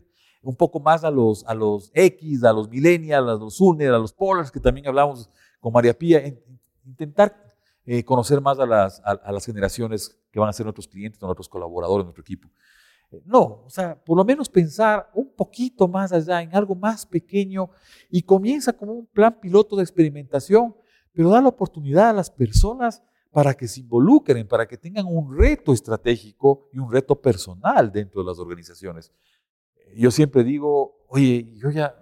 un 0.43 0.55
poco 0.55 0.79
más 0.79 1.03
a 1.03 1.11
los, 1.11 1.45
a 1.45 1.53
los 1.53 1.91
X, 1.93 2.43
a 2.43 2.53
los 2.53 2.67
millennials, 2.67 3.27
a 3.27 3.33
los 3.33 3.61
Uner, 3.61 3.93
a 3.93 3.99
los 3.99 4.13
Polars, 4.13 4.51
que 4.51 4.59
también 4.59 4.87
hablamos 4.87 5.29
con 5.59 5.71
María 5.71 5.95
Pía, 5.95 6.21
intentar 6.85 7.35
eh, 7.85 8.03
conocer 8.03 8.41
más 8.41 8.57
a 8.59 8.65
las, 8.65 9.01
a 9.05 9.31
las 9.31 9.45
generaciones 9.45 10.19
que 10.31 10.39
van 10.39 10.49
a 10.49 10.53
ser 10.53 10.65
nuestros 10.65 10.87
clientes, 10.87 11.21
nuestros 11.21 11.47
colaboradores, 11.47 12.05
nuestro 12.05 12.21
equipo. 12.21 12.49
No, 13.25 13.63
o 13.65 13.69
sea, 13.69 14.01
por 14.01 14.17
lo 14.17 14.23
menos 14.23 14.49
pensar 14.49 15.09
un 15.13 15.33
poquito 15.35 15.87
más 15.87 16.11
allá, 16.11 16.41
en 16.41 16.55
algo 16.55 16.75
más 16.75 17.05
pequeño, 17.05 17.69
y 18.09 18.21
comienza 18.21 18.73
como 18.73 18.93
un 18.93 19.05
plan 19.07 19.39
piloto 19.39 19.75
de 19.75 19.83
experimentación, 19.83 20.75
pero 21.13 21.29
da 21.29 21.41
la 21.41 21.49
oportunidad 21.49 22.09
a 22.09 22.13
las 22.13 22.29
personas 22.29 23.03
para 23.31 23.53
que 23.53 23.67
se 23.67 23.79
involucren, 23.79 24.47
para 24.47 24.67
que 24.67 24.77
tengan 24.77 25.05
un 25.07 25.37
reto 25.37 25.73
estratégico 25.73 26.69
y 26.73 26.79
un 26.79 26.91
reto 26.91 27.19
personal 27.19 27.91
dentro 27.91 28.21
de 28.21 28.27
las 28.27 28.39
organizaciones. 28.39 29.11
Yo 29.95 30.11
siempre 30.11 30.43
digo, 30.43 31.05
oye, 31.07 31.49
yo 31.55 31.69
ya, 31.69 31.95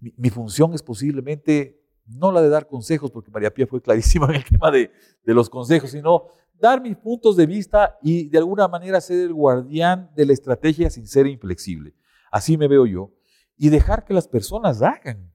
mi, 0.00 0.30
función 0.30 0.74
es 0.74 0.82
posiblemente 0.82 1.81
no 2.06 2.32
la 2.32 2.42
de 2.42 2.48
dar 2.48 2.66
consejos, 2.66 3.10
porque 3.10 3.30
María 3.30 3.52
Pía 3.52 3.66
fue 3.66 3.80
clarísima 3.80 4.26
en 4.30 4.36
el 4.36 4.44
tema 4.44 4.70
de, 4.70 4.90
de 5.24 5.34
los 5.34 5.48
consejos, 5.48 5.90
sino 5.90 6.28
dar 6.62 6.80
mis 6.80 6.96
puntos 6.96 7.36
de 7.36 7.44
vista 7.44 7.98
y 8.02 8.28
de 8.28 8.38
alguna 8.38 8.68
manera 8.68 9.00
ser 9.00 9.18
el 9.18 9.34
guardián 9.34 10.10
de 10.14 10.26
la 10.26 10.32
estrategia 10.32 10.90
sin 10.90 11.08
ser 11.08 11.26
inflexible. 11.26 11.94
Así 12.30 12.56
me 12.56 12.68
veo 12.68 12.86
yo. 12.86 13.10
y 13.56 13.68
dejar 13.68 14.04
que 14.04 14.14
las 14.14 14.26
personas 14.26 14.82
hagan. 14.82 15.30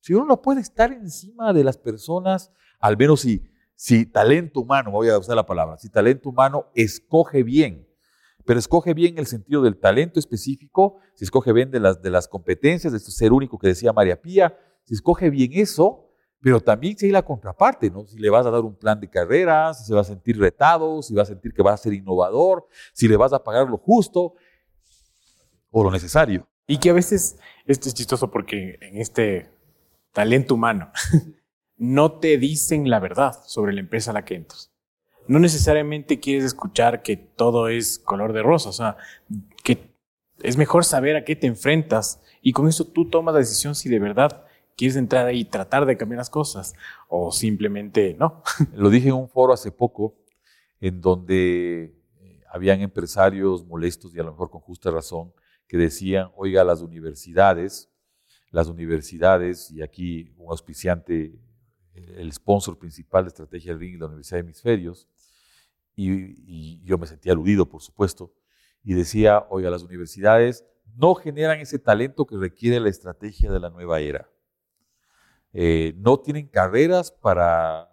Si 0.00 0.12
uno 0.12 0.26
no 0.26 0.42
puede 0.42 0.60
estar 0.60 0.92
encima 0.92 1.52
de 1.52 1.64
las 1.64 1.78
personas, 1.78 2.50
al 2.78 2.96
menos 2.96 3.20
si, 3.20 3.42
si 3.74 4.04
talento 4.04 4.60
humano, 4.60 4.90
voy 4.90 5.08
a 5.08 5.18
usar 5.18 5.36
la 5.36 5.46
palabra, 5.46 5.78
si 5.78 5.88
talento 5.88 6.28
humano 6.28 6.66
escoge 6.74 7.42
bien, 7.42 7.88
pero 8.44 8.58
escoge 8.58 8.92
bien 8.92 9.16
el 9.18 9.26
sentido 9.26 9.62
del 9.62 9.78
talento 9.78 10.18
específico, 10.18 10.98
si 11.14 11.24
escoge 11.24 11.52
bien 11.52 11.70
de 11.70 11.80
las, 11.80 12.02
de 12.02 12.10
las 12.10 12.26
competencias, 12.26 12.92
de 12.92 12.98
ser 12.98 13.32
único 13.32 13.58
que 13.58 13.68
decía 13.68 13.92
María 13.92 14.20
Pía, 14.20 14.58
si 14.84 14.94
escoge 14.94 15.30
bien 15.30 15.52
eso, 15.54 16.09
pero 16.42 16.60
también 16.60 16.96
si 16.96 17.06
hay 17.06 17.12
la 17.12 17.22
contraparte, 17.22 17.90
¿no? 17.90 18.06
Si 18.06 18.18
le 18.18 18.30
vas 18.30 18.46
a 18.46 18.50
dar 18.50 18.62
un 18.62 18.74
plan 18.74 18.98
de 18.98 19.08
carrera, 19.08 19.74
si 19.74 19.84
se 19.84 19.94
va 19.94 20.00
a 20.00 20.04
sentir 20.04 20.38
retado, 20.38 21.02
si 21.02 21.14
va 21.14 21.22
a 21.22 21.26
sentir 21.26 21.52
que 21.52 21.62
va 21.62 21.72
a 21.72 21.76
ser 21.76 21.92
innovador, 21.92 22.66
si 22.92 23.08
le 23.08 23.16
vas 23.16 23.32
a 23.32 23.44
pagar 23.44 23.68
lo 23.68 23.76
justo 23.76 24.34
o 25.70 25.84
lo 25.84 25.90
necesario. 25.90 26.48
Y 26.66 26.78
que 26.78 26.90
a 26.90 26.94
veces, 26.94 27.38
esto 27.66 27.88
es 27.88 27.94
chistoso 27.94 28.30
porque 28.30 28.78
en 28.80 28.98
este 28.98 29.50
talento 30.12 30.54
humano, 30.54 30.90
no 31.76 32.18
te 32.18 32.38
dicen 32.38 32.88
la 32.88 33.00
verdad 33.00 33.34
sobre 33.44 33.72
la 33.72 33.80
empresa 33.80 34.10
a 34.10 34.14
la 34.14 34.24
que 34.24 34.36
entras. 34.36 34.72
No 35.26 35.38
necesariamente 35.38 36.20
quieres 36.20 36.44
escuchar 36.44 37.02
que 37.02 37.16
todo 37.16 37.68
es 37.68 37.98
color 37.98 38.32
de 38.32 38.42
rosa, 38.42 38.70
o 38.70 38.72
sea, 38.72 38.96
que 39.62 39.94
es 40.42 40.56
mejor 40.56 40.84
saber 40.84 41.16
a 41.16 41.24
qué 41.24 41.36
te 41.36 41.46
enfrentas 41.46 42.22
y 42.40 42.52
con 42.52 42.66
eso 42.66 42.86
tú 42.86 43.10
tomas 43.10 43.34
la 43.34 43.40
decisión 43.40 43.74
si 43.74 43.88
de 43.90 43.98
verdad 43.98 44.44
quieres 44.76 44.96
entrar 44.96 45.26
ahí 45.26 45.40
y 45.40 45.44
tratar 45.44 45.86
de 45.86 45.96
cambiar 45.96 46.18
las 46.18 46.30
cosas 46.30 46.74
o 47.08 47.32
simplemente 47.32 48.16
no. 48.18 48.42
Lo 48.74 48.90
dije 48.90 49.08
en 49.08 49.14
un 49.14 49.28
foro 49.28 49.52
hace 49.52 49.70
poco 49.70 50.16
en 50.80 51.00
donde 51.00 51.94
eh, 52.20 52.40
habían 52.50 52.80
empresarios 52.80 53.64
molestos 53.64 54.14
y 54.14 54.20
a 54.20 54.22
lo 54.22 54.32
mejor 54.32 54.50
con 54.50 54.60
justa 54.60 54.90
razón 54.90 55.32
que 55.68 55.76
decían, 55.76 56.30
oiga, 56.34 56.64
las 56.64 56.80
universidades, 56.80 57.88
las 58.50 58.66
universidades, 58.66 59.70
y 59.70 59.82
aquí 59.82 60.32
un 60.36 60.50
auspiciante, 60.50 61.38
el 61.94 62.32
sponsor 62.32 62.76
principal 62.76 63.24
de 63.24 63.28
Estrategia 63.28 63.74
Ring, 63.74 64.00
la 64.00 64.06
Universidad 64.06 64.38
de 64.38 64.40
Hemisferios, 64.40 65.06
y, 65.94 66.10
y 66.44 66.82
yo 66.82 66.98
me 66.98 67.06
sentía 67.06 67.32
aludido, 67.32 67.68
por 67.68 67.82
supuesto, 67.82 68.32
y 68.82 68.94
decía, 68.94 69.46
oiga, 69.48 69.70
las 69.70 69.84
universidades 69.84 70.64
no 70.96 71.14
generan 71.14 71.60
ese 71.60 71.78
talento 71.78 72.26
que 72.26 72.36
requiere 72.36 72.80
la 72.80 72.88
estrategia 72.88 73.52
de 73.52 73.60
la 73.60 73.70
nueva 73.70 74.00
era. 74.00 74.28
Eh, 75.52 75.94
no 75.98 76.18
tienen 76.18 76.46
carreras 76.48 77.10
para 77.10 77.88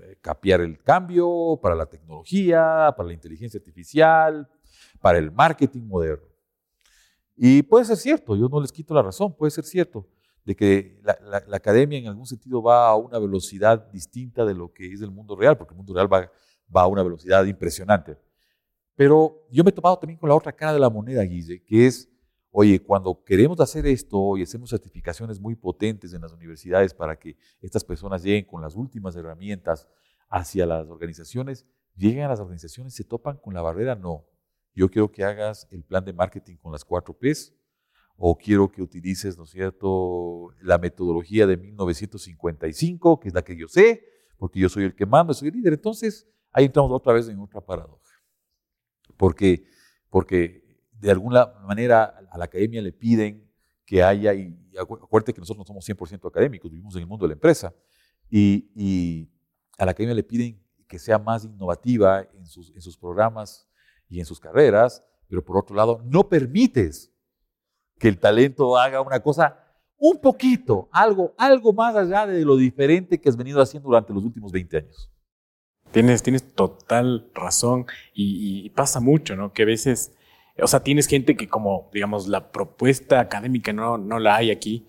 eh, 0.00 0.16
capear 0.20 0.60
el 0.60 0.82
cambio, 0.82 1.58
para 1.60 1.74
la 1.74 1.86
tecnología, 1.86 2.94
para 2.96 3.08
la 3.08 3.12
inteligencia 3.12 3.58
artificial, 3.58 4.48
para 5.00 5.18
el 5.18 5.32
marketing 5.32 5.82
moderno. 5.82 6.26
Y 7.36 7.62
puede 7.62 7.84
ser 7.84 7.96
cierto, 7.96 8.36
yo 8.36 8.48
no 8.48 8.60
les 8.60 8.70
quito 8.70 8.94
la 8.94 9.02
razón, 9.02 9.34
puede 9.34 9.50
ser 9.50 9.64
cierto 9.64 10.06
de 10.44 10.54
que 10.54 11.00
la, 11.02 11.42
academia 11.52 11.98
en 11.98 12.06
algún 12.06 12.26
sentido 12.26 12.62
va 12.62 12.88
a 12.88 12.96
una 12.96 13.18
velocidad 13.18 13.90
distinta 13.90 14.44
de 14.44 14.54
lo 14.54 14.72
que 14.72 14.92
es 14.92 15.00
el 15.00 15.10
mundo 15.10 15.36
real, 15.36 15.56
porque 15.56 15.72
el 15.72 15.78
mundo 15.78 15.94
real 15.94 16.12
va, 16.12 16.30
va 16.74 16.82
a 16.82 16.86
una 16.86 17.02
velocidad 17.02 17.44
impresionante. 17.44 18.18
Pero 18.94 19.46
yo 19.50 19.64
me 19.64 19.70
he 19.70 19.72
tomado 19.72 19.98
también 19.98 20.18
con 20.18 20.28
la 20.28 20.34
otra 20.34 20.52
cara 20.52 20.74
de 20.74 20.78
la 20.78 20.90
moneda, 20.90 21.22
Guille, 21.22 21.62
que 21.64 21.86
es 21.86 22.09
Oye, 22.52 22.82
cuando 22.82 23.22
queremos 23.22 23.60
hacer 23.60 23.86
esto 23.86 24.36
y 24.36 24.42
hacemos 24.42 24.70
certificaciones 24.70 25.38
muy 25.40 25.54
potentes 25.54 26.12
en 26.12 26.22
las 26.22 26.32
universidades 26.32 26.92
para 26.92 27.16
que 27.16 27.36
estas 27.60 27.84
personas 27.84 28.24
lleguen 28.24 28.44
con 28.44 28.60
las 28.60 28.74
últimas 28.74 29.14
herramientas 29.14 29.86
hacia 30.28 30.66
las 30.66 30.88
organizaciones, 30.88 31.64
llegan 31.94 32.26
a 32.26 32.30
las 32.30 32.40
organizaciones, 32.40 32.94
se 32.94 33.04
topan 33.04 33.36
con 33.36 33.54
la 33.54 33.62
barrera, 33.62 33.94
no. 33.94 34.26
Yo 34.74 34.90
quiero 34.90 35.12
que 35.12 35.24
hagas 35.24 35.68
el 35.70 35.84
plan 35.84 36.04
de 36.04 36.12
marketing 36.12 36.56
con 36.56 36.72
las 36.72 36.84
cuatro 36.84 37.16
P's 37.16 37.54
o 38.16 38.36
quiero 38.36 38.70
que 38.70 38.82
utilices, 38.82 39.38
¿no 39.38 39.44
es 39.44 39.50
cierto?, 39.50 40.52
la 40.60 40.76
metodología 40.78 41.46
de 41.46 41.56
1955, 41.56 43.18
que 43.18 43.28
es 43.28 43.34
la 43.34 43.42
que 43.42 43.56
yo 43.56 43.66
sé, 43.66 44.04
porque 44.36 44.60
yo 44.60 44.68
soy 44.68 44.84
el 44.84 44.94
que 44.94 45.06
mando, 45.06 45.32
soy 45.32 45.48
el 45.48 45.54
líder. 45.54 45.74
Entonces, 45.74 46.28
ahí 46.52 46.66
entramos 46.66 46.90
otra 46.92 47.12
vez 47.12 47.28
en 47.28 47.38
otra 47.38 47.60
paradoja. 47.60 48.12
Porque, 49.16 49.64
porque 50.10 50.59
de 51.00 51.10
alguna 51.10 51.46
manera 51.66 52.14
a 52.30 52.38
la 52.38 52.44
academia 52.44 52.82
le 52.82 52.92
piden 52.92 53.50
que 53.86 54.02
haya, 54.02 54.34
y, 54.34 54.56
acuérdate 54.78 55.32
que 55.32 55.40
nosotros 55.40 55.66
no 55.66 55.82
somos 55.82 55.88
100% 55.88 56.28
académicos, 56.28 56.70
vivimos 56.70 56.94
en 56.94 57.00
el 57.00 57.06
mundo 57.06 57.24
de 57.24 57.30
la 57.30 57.34
empresa, 57.34 57.74
y, 58.30 59.28
a 59.78 59.86
la 59.86 59.92
academia 59.92 60.14
le 60.14 60.22
piden 60.22 60.62
que 60.86 60.98
sea 60.98 61.18
más 61.18 61.44
innovativa 61.44 62.22
en 62.34 62.46
sus, 62.46 62.96
programas 62.98 63.68
y 64.08 64.20
en 64.20 64.26
sus 64.26 64.38
carreras, 64.38 65.02
pero 65.26 65.42
por 65.42 65.56
otro 65.56 65.74
lado, 65.74 66.02
no 66.04 66.28
permites 66.28 67.10
que 67.98 68.08
el 68.08 68.18
talento 68.18 68.76
haga 68.76 69.00
una 69.00 69.20
cosa 69.20 69.58
un 69.96 70.20
poquito, 70.20 70.88
algo, 70.92 71.34
algo 71.38 71.72
más 71.72 71.94
allá 71.94 72.26
de 72.26 72.44
lo 72.44 72.56
diferente 72.56 73.20
que 73.20 73.28
has 73.28 73.36
venido 73.36 73.60
haciendo 73.60 73.88
durante 73.88 74.12
los 74.12 74.24
últimos 74.24 74.52
20 74.52 74.76
años. 74.76 75.10
Tienes, 75.92 76.22
tienes 76.22 76.54
total 76.54 77.30
razón 77.34 77.86
y, 78.14 78.66
y 78.66 78.70
pasa 78.70 79.00
mucho, 79.00 79.34
¿no? 79.34 79.52
Que 79.52 79.62
a 79.62 79.66
veces 79.66 80.12
o 80.62 80.66
sea, 80.66 80.80
tienes 80.80 81.06
gente 81.06 81.36
que 81.36 81.48
como, 81.48 81.90
digamos, 81.92 82.28
la 82.28 82.50
propuesta 82.50 83.20
académica 83.20 83.72
no, 83.72 83.98
no 83.98 84.18
la 84.18 84.36
hay 84.36 84.50
aquí, 84.50 84.86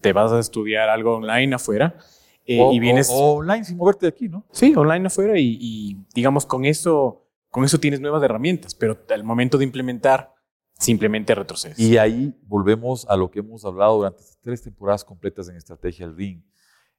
te 0.00 0.12
vas 0.12 0.32
a 0.32 0.38
estudiar 0.38 0.88
algo 0.88 1.16
online 1.16 1.54
afuera 1.54 1.96
eh, 2.44 2.62
y 2.72 2.78
vienes... 2.80 3.08
O, 3.10 3.36
online 3.36 3.64
sin 3.64 3.76
moverte 3.76 4.06
de 4.06 4.10
aquí, 4.10 4.28
¿no? 4.28 4.44
Sí, 4.50 4.74
online 4.76 5.06
afuera 5.06 5.34
y, 5.38 5.96
digamos, 6.14 6.44
con 6.44 6.64
eso, 6.64 7.26
con 7.50 7.64
eso 7.64 7.78
tienes 7.78 8.00
nuevas 8.00 8.22
herramientas, 8.22 8.74
pero 8.74 8.98
al 9.08 9.24
momento 9.24 9.58
de 9.58 9.64
implementar, 9.64 10.34
simplemente 10.78 11.34
retrocedes. 11.34 11.78
Y 11.78 11.96
ahí 11.98 12.34
volvemos 12.42 13.06
a 13.08 13.16
lo 13.16 13.30
que 13.30 13.38
hemos 13.38 13.64
hablado 13.64 13.96
durante 13.96 14.22
tres 14.40 14.62
temporadas 14.62 15.04
completas 15.04 15.48
en 15.48 15.56
Estrategia 15.56 16.06
del 16.06 16.16
Ring. 16.16 16.42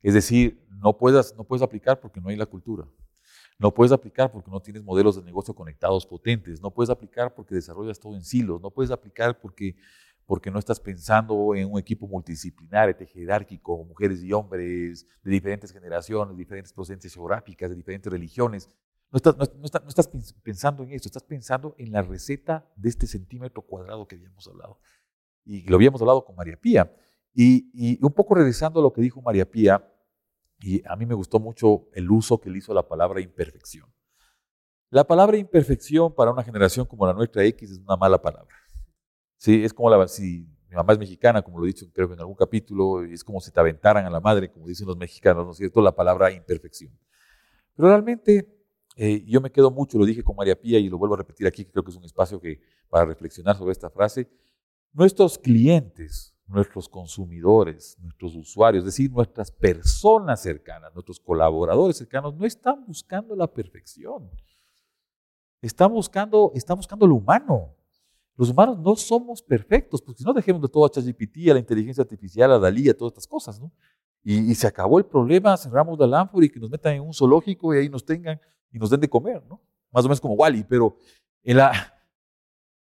Es 0.02 0.14
decir, 0.14 0.66
no 0.70 0.98
puedes, 0.98 1.36
no 1.36 1.44
puedes 1.44 1.62
aplicar 1.62 2.00
porque 2.00 2.22
no 2.22 2.30
hay 2.30 2.36
la 2.36 2.46
cultura. 2.46 2.86
No 3.60 3.74
puedes 3.74 3.92
aplicar 3.92 4.32
porque 4.32 4.50
no 4.50 4.62
tienes 4.62 4.84
modelos 4.84 5.16
de 5.16 5.24
negocio 5.24 5.54
conectados 5.54 6.06
potentes. 6.06 6.62
No 6.62 6.72
puedes 6.72 6.90
aplicar 6.90 7.34
porque 7.34 7.56
desarrollas 7.56 8.00
todo 8.00 8.16
en 8.16 8.24
silos. 8.24 8.62
No 8.62 8.72
puedes 8.72 8.92
aplicar 8.92 9.40
porque, 9.40 9.76
porque 10.26 10.52
no 10.52 10.60
estás 10.60 10.80
pensando 10.80 11.56
en 11.56 11.72
un 11.72 11.80
equipo 11.80 12.08
multidisciplinar, 12.08 12.96
jerárquico, 13.06 13.84
mujeres 13.86 14.24
y 14.24 14.34
hombres 14.34 15.06
de 15.24 15.32
diferentes 15.32 15.72
generaciones, 15.72 16.36
diferentes 16.36 16.74
procedencias 16.74 17.14
geográficas, 17.14 17.70
de 17.70 17.76
diferentes 17.76 18.12
religiones. 18.12 18.70
No 19.12 19.18
estás, 19.18 19.38
no, 19.38 19.44
estás, 19.88 20.10
pensando 20.42 20.84
en 20.84 20.92
esto, 20.92 21.08
estás 21.08 21.24
pensando 21.24 21.76
en 21.78 21.92
la 21.92 22.02
receta 22.02 22.68
de 22.76 22.90
este 22.90 23.06
centímetro 23.06 23.62
cuadrado 23.62 24.08
que 24.08 24.16
habíamos 24.16 24.48
hablado. 24.48 24.80
Y 25.46 25.68
lo 25.68 25.76
habíamos 25.76 26.02
hablado 26.02 26.26
con 26.26 26.36
María 26.36 26.58
Pía. 26.58 26.92
Y, 27.36 27.70
y 27.74 28.04
un 28.04 28.14
poco 28.14 28.34
regresando 28.34 28.80
a 28.80 28.84
lo 28.84 28.92
que 28.92 29.02
dijo 29.02 29.22
María 29.22 29.50
Pía, 29.50 29.93
y 30.64 30.82
a 30.88 30.96
mí 30.96 31.06
me 31.06 31.14
gustó 31.14 31.42
mucho 31.42 31.90
el 31.92 32.10
uso 32.10 32.40
que 32.40 32.50
le 32.50 32.60
hizo 32.60 32.74
la 32.74 32.88
palabra 32.88 33.20
imperfección. 33.20 33.86
La 34.90 35.04
palabra 35.04 35.36
imperfección 35.36 36.16
para 36.16 36.32
una 36.32 36.42
generación 36.42 36.86
como 36.86 37.06
la 37.06 37.12
nuestra 37.12 37.44
X 37.44 37.70
es 37.70 37.80
una 37.80 37.98
mala 37.98 38.22
palabra. 38.22 38.56
Sí, 39.36 39.62
es 39.62 39.74
como 39.74 39.90
la, 39.90 40.08
si 40.08 40.48
mi 40.70 40.76
mamá 40.78 40.94
es 40.94 41.00
mexicana, 41.00 41.42
como 41.42 41.60
lo 41.60 41.66
he 41.66 41.68
dicho 41.68 41.86
creo 41.92 42.14
en 42.14 42.20
algún 42.20 42.36
capítulo, 42.36 43.04
es 43.04 43.26
como 43.26 43.42
si 43.42 43.52
te 43.52 43.60
aventaran 43.60 44.06
a 44.06 44.10
la 44.10 44.22
madre, 44.22 44.50
como 44.50 44.68
dicen 44.68 44.88
los 44.88 44.96
mexicanos, 44.96 45.46
¿no 45.46 45.52
es 45.52 45.58
cierto? 45.58 45.82
La 45.82 45.94
palabra 45.94 46.32
imperfección. 46.32 46.98
Pero 47.76 47.90
realmente 47.90 48.48
eh, 48.96 49.22
yo 49.28 49.42
me 49.42 49.52
quedo 49.52 49.70
mucho, 49.70 49.98
lo 49.98 50.06
dije 50.06 50.24
con 50.24 50.38
María 50.38 50.58
Pía 50.58 50.80
y 50.80 50.88
lo 50.88 50.98
vuelvo 50.98 51.16
a 51.16 51.18
repetir 51.18 51.46
aquí, 51.46 51.66
que 51.66 51.72
creo 51.72 51.84
que 51.84 51.92
es 51.92 51.98
un 51.98 52.06
espacio 52.06 52.40
que, 52.40 52.62
para 52.88 53.04
reflexionar 53.04 53.58
sobre 53.58 53.74
esta 53.74 53.90
frase. 53.90 54.30
Nuestros 54.94 55.38
clientes 55.38 56.33
nuestros 56.48 56.90
consumidores, 56.90 57.98
nuestros 58.00 58.36
usuarios, 58.36 58.84
es 58.84 58.86
decir, 58.86 59.12
nuestras 59.12 59.52
personas 59.52 60.42
cercanas, 60.42 60.94
nuestros 60.94 61.20
colaboradores 61.20 61.98
cercanos, 61.98 62.36
no 62.36 62.46
están 62.46 62.86
buscando 62.86 63.36
la 63.36 63.48
perfección. 63.48 64.30
Están 65.62 65.92
buscando, 65.92 66.52
están 66.54 66.78
buscando 66.78 67.08
lo 67.08 67.16
humano. 67.16 67.74
Los 68.36 68.50
humanos 68.50 68.80
no 68.80 68.96
somos 68.96 69.42
perfectos, 69.42 70.02
porque 70.02 70.20
si 70.20 70.26
no 70.26 70.34
dejemos 70.34 70.62
de 70.62 70.68
todo 70.68 70.86
a 70.86 70.90
ChatGPT, 70.90 71.50
a 71.50 71.54
la 71.54 71.60
inteligencia 71.60 72.02
artificial, 72.02 72.52
a 72.52 72.60
Dalí, 72.60 72.90
a 72.90 72.98
todas 72.98 73.14
estas 73.14 73.28
cosas, 73.28 73.60
¿no? 73.60 73.72
Y, 74.26 74.56
se 74.56 74.68
acabó 74.68 74.98
el 74.98 75.06
problema, 75.06 75.58
cerramos 75.58 76.00
la 76.00 76.08
lámpara 76.08 76.46
y 76.46 76.50
que 76.50 76.60
nos 76.60 76.70
metan 76.70 76.94
en 76.94 77.02
un 77.02 77.14
zoológico 77.14 77.74
y 77.74 77.80
ahí 77.80 77.90
nos 77.90 78.06
tengan 78.06 78.40
y 78.72 78.80
nos 78.80 78.90
den 78.90 79.02
de 79.02 79.10
comer, 79.10 79.44
¿no? 79.50 79.62
Más 79.92 80.06
o 80.06 80.08
menos 80.08 80.22
como 80.22 80.36
Wally, 80.36 80.64
pero 80.64 80.98
en 81.44 81.58
la, 81.58 81.93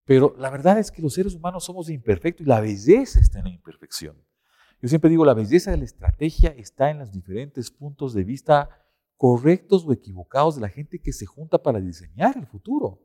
pero 0.05 0.35
la 0.39 0.51
verdad 0.51 0.79
es 0.79 0.91
que 0.91 1.03
los 1.03 1.15
seres 1.15 1.35
humanos 1.35 1.65
somos 1.65 1.89
imperfectos 1.89 2.45
y 2.45 2.49
la 2.49 2.61
belleza 2.61 3.21
está 3.21 3.39
en 3.39 3.47
la 3.47 3.51
imperfección. 3.51 4.17
Yo 4.81 4.89
siempre 4.89 5.11
digo, 5.11 5.25
la 5.25 5.35
belleza 5.35 5.71
de 5.71 5.77
la 5.77 5.85
estrategia 5.85 6.51
está 6.57 6.91
en 6.91 6.99
los 6.99 7.13
diferentes 7.13 7.71
puntos 7.71 8.15
de 8.15 8.25
vista 8.25 8.69
correctos 9.17 9.85
o 9.87 9.93
equivocados 9.93 10.57
de 10.57 10.63
la 10.63 10.69
gente 10.69 10.99
que 11.01 11.13
se 11.13 11.27
junta 11.27 11.63
para 11.63 11.81
diseñar 11.81 12.37
el 12.37 12.47
futuro, 12.47 13.01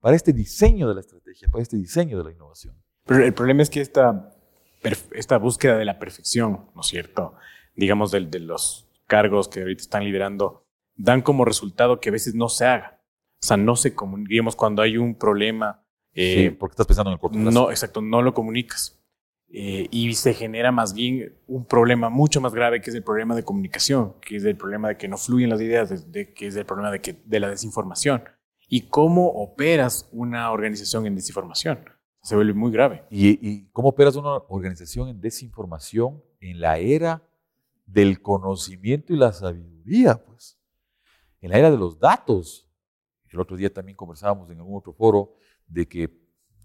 para 0.00 0.14
este 0.14 0.34
diseño 0.34 0.86
de 0.86 0.94
la 0.94 1.00
estrategia, 1.00 1.48
para 1.48 1.62
este 1.62 1.78
diseño 1.78 2.18
de 2.18 2.24
la 2.24 2.32
innovación. 2.32 2.76
Pero 3.06 3.24
el 3.24 3.32
problema 3.32 3.62
es 3.62 3.70
que 3.70 3.80
esta, 3.80 4.34
esta 5.12 5.38
búsqueda 5.38 5.78
de 5.78 5.86
la 5.86 5.98
perfección, 5.98 6.68
¿no 6.74 6.82
es 6.82 6.86
cierto? 6.88 7.34
Digamos, 7.74 8.10
de, 8.10 8.26
de 8.26 8.40
los 8.40 8.86
cargos 9.06 9.48
que 9.48 9.60
ahorita 9.60 9.80
están 9.80 10.04
liderando, 10.04 10.66
dan 10.94 11.22
como 11.22 11.46
resultado 11.46 12.00
que 12.00 12.10
a 12.10 12.12
veces 12.12 12.34
no 12.34 12.50
se 12.50 12.66
haga. 12.66 13.00
O 13.42 13.46
sea, 13.46 13.56
no 13.56 13.76
se 13.76 13.94
digamos, 14.28 14.56
cuando 14.56 14.82
hay 14.82 14.98
un 14.98 15.14
problema 15.14 15.83
sí, 16.14 16.44
eh, 16.44 16.56
porque 16.58 16.72
estás 16.72 16.86
pensando 16.86 17.10
en 17.10 17.14
el 17.14 17.20
corto 17.20 17.38
plazo. 17.38 17.50
No, 17.50 17.70
exacto, 17.70 18.00
no 18.00 18.22
lo 18.22 18.34
comunicas. 18.34 19.00
eh, 19.56 19.86
y 19.90 20.14
se 20.14 20.34
genera 20.34 20.72
más 20.72 20.94
bien 20.94 21.36
un 21.46 21.64
problema 21.64 22.08
mucho 22.10 22.40
más 22.40 22.54
grave 22.54 22.80
que 22.80 22.90
es 22.90 22.96
el 22.96 23.04
problema 23.04 23.36
de 23.36 23.44
comunicación, 23.44 24.14
que 24.20 24.36
es 24.36 24.44
el 24.44 24.56
problema 24.56 24.88
de 24.88 24.96
que 24.96 25.06
no 25.06 25.16
fluyen 25.16 25.50
las 25.50 25.60
ideas, 25.60 26.10
de, 26.10 26.32
que 26.32 26.48
es 26.48 26.56
el 26.56 26.66
problema 26.66 26.90
de, 26.90 27.00
que, 27.00 27.20
de 27.24 27.40
la 27.40 27.48
desinformación. 27.48 28.24
¿Y 28.68 28.88
cómo 28.88 29.28
operas 29.28 30.08
una 30.10 30.50
organización 30.50 31.06
en 31.06 31.14
desinformación? 31.14 31.84
Se 32.22 32.34
vuelve 32.34 32.54
muy 32.54 32.72
grave. 32.72 33.04
¿Y, 33.10 33.66
cómo 33.66 33.90
operas 33.90 34.16
una 34.16 34.38
organización 34.48 35.08
en 35.08 35.20
desinformación 35.20 36.22
en 36.40 36.60
la 36.60 36.78
era 36.78 37.22
del 37.86 38.22
conocimiento 38.22 39.12
y 39.12 39.16
la 39.16 39.32
sabiduría? 39.32 40.16
Pues 40.24 40.58
en 41.40 41.50
la 41.50 41.58
era 41.58 41.70
de 41.70 41.76
los 41.76 41.98
datos. 41.98 42.66
El 43.28 43.40
otro 43.40 43.56
día 43.56 43.72
también 43.72 43.94
conversábamos 43.94 44.48
en 44.50 44.58
algún 44.58 44.78
otro 44.78 44.94
foro 44.94 45.34
de 45.66 45.86
que, 45.88 46.10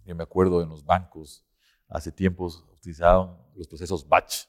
yo 0.06 0.16
me 0.16 0.24
acuerdo 0.24 0.62
en 0.62 0.70
los 0.70 0.84
bancos, 0.84 1.46
hace 1.88 2.12
tiempos 2.12 2.66
utilizaban 2.74 3.38
los 3.56 3.68
procesos 3.68 4.08
batch, 4.08 4.46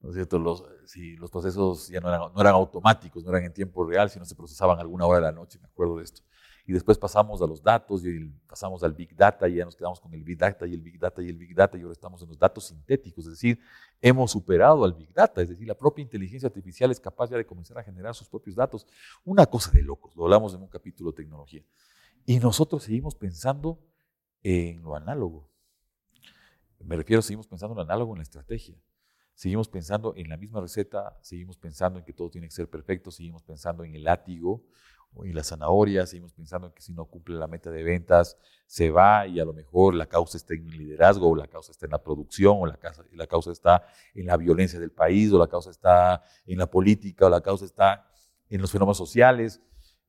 ¿no 0.00 0.10
es 0.10 0.14
cierto? 0.14 0.38
Los, 0.38 0.64
si 0.86 1.16
los 1.16 1.30
procesos 1.30 1.88
ya 1.88 2.00
no 2.00 2.08
eran, 2.08 2.32
no 2.32 2.40
eran 2.40 2.54
automáticos, 2.54 3.24
no 3.24 3.30
eran 3.30 3.44
en 3.44 3.52
tiempo 3.52 3.84
real, 3.84 4.10
sino 4.10 4.24
se 4.24 4.34
procesaban 4.34 4.78
alguna 4.78 5.06
hora 5.06 5.18
de 5.18 5.24
la 5.26 5.32
noche, 5.32 5.58
me 5.60 5.66
acuerdo 5.66 5.98
de 5.98 6.04
esto. 6.04 6.22
Y 6.66 6.72
después 6.72 6.98
pasamos 6.98 7.42
a 7.42 7.46
los 7.46 7.62
datos 7.62 8.04
y 8.04 8.30
pasamos 8.46 8.82
al 8.82 8.92
Big 8.92 9.16
Data 9.16 9.48
y 9.48 9.56
ya 9.56 9.64
nos 9.64 9.74
quedamos 9.74 10.00
con 10.00 10.12
el 10.14 10.22
Big 10.22 10.38
Data 10.38 10.66
y 10.66 10.74
el 10.74 10.80
Big 10.80 10.98
Data 10.98 11.22
y 11.22 11.28
el 11.28 11.36
Big 11.36 11.54
Data 11.54 11.76
y 11.76 11.82
ahora 11.82 11.92
estamos 11.92 12.22
en 12.22 12.28
los 12.28 12.38
datos 12.38 12.66
sintéticos, 12.66 13.24
es 13.26 13.32
decir, 13.32 13.60
hemos 14.00 14.30
superado 14.30 14.84
al 14.84 14.92
Big 14.92 15.12
Data, 15.12 15.42
es 15.42 15.48
decir, 15.48 15.66
la 15.66 15.74
propia 15.74 16.02
inteligencia 16.02 16.46
artificial 16.46 16.90
es 16.90 17.00
capaz 17.00 17.30
ya 17.30 17.36
de 17.36 17.46
comenzar 17.46 17.78
a 17.78 17.82
generar 17.82 18.14
sus 18.14 18.28
propios 18.28 18.56
datos. 18.56 18.86
Una 19.24 19.46
cosa 19.46 19.70
de 19.72 19.82
locos, 19.82 20.14
lo 20.14 20.24
hablamos 20.24 20.54
en 20.54 20.62
un 20.62 20.68
capítulo 20.68 21.10
de 21.10 21.16
tecnología. 21.16 21.64
Y 22.30 22.38
nosotros 22.38 22.84
seguimos 22.84 23.16
pensando 23.16 23.80
en 24.44 24.84
lo 24.84 24.94
análogo. 24.94 25.50
Me 26.78 26.94
refiero, 26.94 27.22
seguimos 27.22 27.48
pensando 27.48 27.72
en 27.72 27.78
lo 27.78 27.82
análogo 27.82 28.12
en 28.12 28.18
la 28.18 28.22
estrategia. 28.22 28.80
Seguimos 29.34 29.68
pensando 29.68 30.14
en 30.14 30.28
la 30.28 30.36
misma 30.36 30.60
receta, 30.60 31.18
seguimos 31.22 31.58
pensando 31.58 31.98
en 31.98 32.04
que 32.04 32.12
todo 32.12 32.30
tiene 32.30 32.46
que 32.46 32.54
ser 32.54 32.70
perfecto, 32.70 33.10
seguimos 33.10 33.42
pensando 33.42 33.82
en 33.82 33.96
el 33.96 34.04
látigo 34.04 34.62
o 35.12 35.24
en 35.24 35.34
la 35.34 35.42
zanahoria, 35.42 36.06
seguimos 36.06 36.32
pensando 36.32 36.68
en 36.68 36.72
que 36.72 36.82
si 36.82 36.92
no 36.92 37.04
cumple 37.06 37.34
la 37.34 37.48
meta 37.48 37.72
de 37.72 37.82
ventas, 37.82 38.36
se 38.64 38.92
va 38.92 39.26
y 39.26 39.40
a 39.40 39.44
lo 39.44 39.52
mejor 39.52 39.96
la 39.96 40.06
causa 40.06 40.36
está 40.36 40.54
en 40.54 40.68
el 40.68 40.78
liderazgo, 40.78 41.30
o 41.30 41.34
la 41.34 41.48
causa 41.48 41.72
está 41.72 41.86
en 41.86 41.90
la 41.90 42.00
producción, 42.00 42.58
o 42.60 42.66
la 42.66 42.76
causa, 42.76 43.04
la 43.10 43.26
causa 43.26 43.50
está 43.50 43.84
en 44.14 44.26
la 44.26 44.36
violencia 44.36 44.78
del 44.78 44.92
país, 44.92 45.32
o 45.32 45.38
la 45.40 45.48
causa 45.48 45.70
está 45.70 46.22
en 46.46 46.58
la 46.58 46.70
política, 46.70 47.26
o 47.26 47.28
la 47.28 47.40
causa 47.40 47.64
está 47.64 48.08
en 48.48 48.60
los 48.60 48.70
fenómenos 48.70 48.98
sociales, 48.98 49.60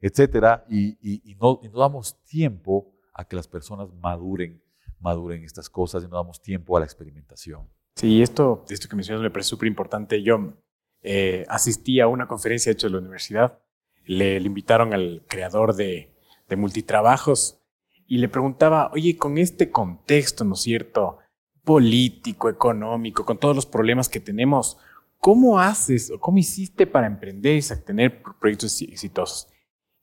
etcétera, 0.01 0.65
y, 0.69 0.97
no, 1.39 1.59
y 1.63 1.69
no 1.69 1.79
damos 1.79 2.21
tiempo 2.23 2.91
a 3.13 3.23
que 3.23 3.35
las 3.35 3.47
personas 3.47 3.87
maduren 4.01 4.61
maduren 5.01 5.43
estas 5.43 5.69
cosas 5.69 6.03
y 6.03 6.07
no 6.07 6.15
damos 6.15 6.41
tiempo 6.41 6.77
a 6.77 6.79
la 6.79 6.85
experimentación. 6.85 7.67
Sí, 7.95 8.21
esto, 8.21 8.65
esto 8.69 8.87
que 8.87 8.95
mencionas 8.95 9.21
me 9.21 9.29
parece 9.29 9.49
súper 9.49 9.67
importante. 9.67 10.23
Yo 10.23 10.53
eh, 11.01 11.45
asistí 11.49 11.99
a 11.99 12.07
una 12.07 12.27
conferencia 12.27 12.71
hecha 12.71 12.87
de 12.87 12.93
la 12.93 12.99
universidad, 12.99 13.59
le, 14.05 14.37
invitaron 14.37 14.93
al 14.93 15.23
creador 15.27 15.75
de, 15.75 16.11
de 16.47 16.55
multitrabajos 16.55 17.59
y 18.07 18.17
le 18.17 18.29
preguntaba, 18.29 18.91
oye, 18.93 19.17
con 19.17 19.37
este 19.37 19.71
contexto, 19.71 20.43
¿no 20.43 20.53
es 20.53 20.61
cierto? 20.61 21.17
Político, 21.63 22.49
económico, 22.49 23.25
con 23.25 23.37
todos 23.37 23.55
los 23.55 23.65
problemas 23.65 24.09
que 24.09 24.19
tenemos, 24.19 24.77
¿cómo 25.19 25.59
haces 25.59 26.11
o 26.11 26.19
cómo 26.19 26.37
hiciste 26.37 26.87
para 26.87 27.07
emprender 27.07 27.57
y 27.57 27.83
tener 27.85 28.21
proyectos 28.39 28.81
exitosos? 28.81 29.47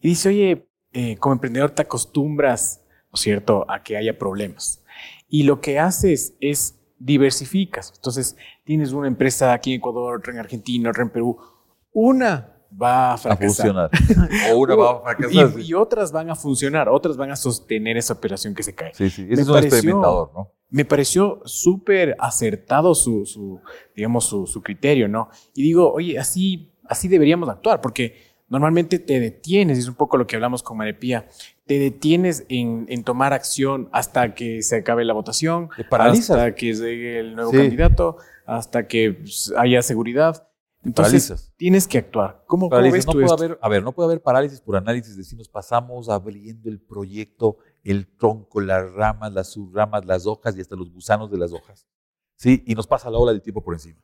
Y 0.01 0.09
dice, 0.09 0.29
oye, 0.29 0.69
eh, 0.93 1.17
como 1.19 1.35
emprendedor 1.35 1.71
te 1.71 1.83
acostumbras, 1.83 2.83
¿no 3.11 3.15
es 3.15 3.21
cierto?, 3.21 3.67
a 3.71 3.83
que 3.83 3.97
haya 3.97 4.19
problemas. 4.19 4.83
Y 5.29 5.43
lo 5.43 5.61
que 5.61 5.79
haces 5.79 6.35
es 6.41 6.79
diversificas. 6.99 7.93
Entonces, 7.97 8.37
tienes 8.65 8.93
una 8.93 9.09
empresa 9.09 9.53
aquí 9.53 9.73
en 9.73 9.79
Ecuador, 9.79 10.19
otra 10.19 10.33
en 10.33 10.39
Argentina, 10.39 10.91
otra 10.91 11.03
en 11.03 11.11
Perú. 11.11 11.37
Una 11.93 12.55
va 12.71 13.15
a 13.15 13.19
fracasar. 13.19 13.71
A 13.71 13.89
funcionar. 13.89 14.51
o 14.53 14.59
una 14.59 14.75
va 14.75 14.91
a 14.91 15.01
fracasar. 15.15 15.61
Y, 15.61 15.75
otras 15.75 16.13
van 16.13 16.31
a 16.31 16.35
funcionar, 16.35 16.89
otras 16.89 17.17
van 17.17 17.31
a 17.31 17.37
sostener 17.37 17.97
esa 17.97 18.15
operación 18.15 18.55
que 18.55 18.63
se 18.63 18.75
cae. 18.75 18.93
Sí, 18.95 19.11
sí, 19.11 19.27
ese 19.31 19.43
es 19.43 19.49
un 19.49 19.59
experimentador, 19.59 20.31
¿no? 20.35 20.53
Me 20.71 20.85
pareció 20.85 21.41
súper 21.47 22.15
acertado 22.19 22.95
su, 22.95 23.25
su 23.25 23.61
digamos, 23.97 24.27
su, 24.27 24.47
su, 24.47 24.63
criterio, 24.63 25.09
¿no? 25.09 25.31
Y 25.55 25.63
digo, 25.63 25.91
oye, 25.91 26.19
así, 26.19 26.75
así 26.85 27.09
deberíamos 27.09 27.49
actuar, 27.49 27.81
porque 27.81 28.28
normalmente 28.49 28.99
te 28.99 29.21
detienes, 29.21 29.79
es 29.79 29.89
un 29.89 29.95
poco 29.95 30.17
lo 30.17 30.27
que 30.27 30.37
hablamos 30.37 30.63
con 30.63 30.77
Marepía, 30.77 31.29
te 31.67 31.79
detienes 31.79 32.45
en, 32.49 33.05
tomar 33.05 33.33
acción 33.33 33.89
hasta 33.93 34.35
que 34.35 34.63
se 34.63 34.77
acabe 34.77 35.05
la 35.05 35.13
votación, 35.13 35.69
hasta 35.91 36.55
que 36.55 36.73
llegue 36.75 37.21
el 37.21 37.35
nuevo 37.37 37.53
candidato, 37.53 38.17
hasta 38.47 38.87
que 38.87 39.23
haya 39.57 39.83
seguridad. 39.83 40.49
Entonces 40.85 41.53
tienes 41.57 41.87
que 41.87 41.99
actuar. 41.99 42.45
¿Cómo, 42.47 42.71
ves 42.71 43.07
no 43.07 43.13
tú 43.13 43.21
puede 43.21 43.33
Haber, 43.33 43.59
a 43.61 43.69
ver, 43.69 43.83
no 43.83 43.93
puede 43.93 44.07
haber 44.07 44.23
parálisis 44.23 44.61
por 44.61 44.77
análisis 44.77 45.17
de 45.17 45.25
si 45.25 45.37
nos 45.37 45.49
pasamos 45.49 46.09
abriendo 46.09 46.71
el 46.71 46.81
proyecto, 46.81 47.59
el 47.83 48.07
tronco, 48.07 48.61
las 48.61 48.91
ramas, 48.93 49.33
las 49.33 49.49
subramas, 49.49 50.07
las 50.07 50.27
hojas 50.27 50.57
y 50.57 50.61
hasta 50.61 50.77
los 50.77 50.91
gusanos 50.91 51.31
de 51.31 51.39
las 51.39 51.53
hojas. 51.53 51.87
¿Sí? 52.37 52.63
Y 52.67 52.75
nos 52.75 52.87
pasa 52.87 53.11
la 53.11 53.19
ola 53.19 53.33
del 53.33 53.43
tiempo 53.43 53.63
por 53.63 53.75
encima. 53.75 54.01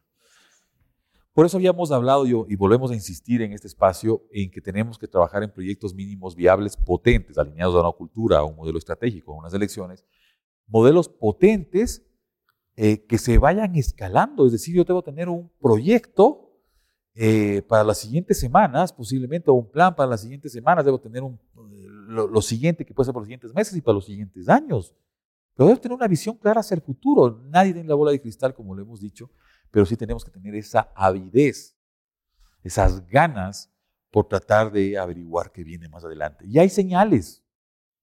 Por 1.35 1.44
eso 1.44 1.57
habíamos 1.57 1.90
hablado 1.90 2.25
yo, 2.27 2.47
y 2.49 2.55
volvemos 2.55 2.92
a 2.92 2.94
insistir 2.94 3.42
en 3.42 3.53
este 3.53 3.66
espacio 3.66 4.23
en 4.31 4.53
que 4.53 4.61
tenemos 4.61 4.97
que 4.97 5.09
trabajar 5.09 5.42
en 5.42 5.51
proyectos 5.51 5.92
mínimos 5.92 6.37
viables 6.37 6.77
potentes, 6.77 7.37
alineados 7.37 7.75
a 7.75 7.81
una 7.81 7.90
cultura, 7.90 8.38
a 8.38 8.44
un 8.44 8.55
modelo 8.55 8.79
estratégico, 8.79 9.33
a 9.33 9.38
unas 9.38 9.53
elecciones, 9.53 10.05
modelos 10.68 11.09
potentes 11.09 12.07
eh, 12.77 13.05
que 13.05 13.18
se 13.18 13.38
vayan 13.38 13.75
escalando. 13.75 14.47
Es 14.47 14.53
decir, 14.53 14.77
yo 14.77 14.85
debo 14.85 15.03
tener 15.03 15.29
un 15.29 15.51
proyecto 15.61 16.53
eh, 17.16 17.62
para 17.62 17.83
las 17.83 17.99
siguientes 17.99 18.38
semanas, 18.38 18.92
posiblemente, 18.92 19.51
o 19.51 19.55
un 19.55 19.68
plan 19.68 19.97
para 19.97 20.11
las 20.11 20.20
siguientes 20.20 20.53
semanas, 20.53 20.85
debo 20.85 21.01
tener 21.01 21.25
un, 21.25 21.40
lo, 22.07 22.42
siguiente 22.42 22.85
que 22.85 22.94
puede 22.94 23.07
ser 23.07 23.12
para 23.12 23.23
los 23.23 23.27
siguientes 23.27 23.53
meses 23.53 23.77
y 23.77 23.81
para 23.81 23.94
los 23.97 24.07
siguientes 24.07 24.49
años. 24.49 24.94
Pero 25.57 25.66
debo 25.68 25.81
tener 25.81 25.97
una 25.97 26.07
visión 26.07 26.37
clara 26.37 26.61
hacia 26.61 26.77
el 26.77 26.81
futuro. 26.81 27.42
Nadie 27.47 27.73
tiene 27.73 27.88
la 27.88 27.97
bola 27.97 28.12
de 28.12 28.20
cristal, 28.20 28.55
como 28.55 28.73
lo 28.73 28.83
hemos 28.83 29.01
dicho, 29.01 29.31
pero 29.74 29.84
sí 29.84 29.96
tenemos 29.96 30.24
que 30.24 30.30
tener 30.30 30.54
esa 30.54 30.92
avidez, 30.94 31.76
esas 32.62 33.04
ganas 33.08 33.74
por 34.08 34.28
tratar 34.28 34.70
de 34.70 34.96
averiguar 34.96 35.50
qué 35.50 35.64
viene 35.64 35.88
más 35.88 36.04
adelante. 36.04 36.44
Y 36.46 36.60
hay 36.60 36.68
señales. 36.68 37.44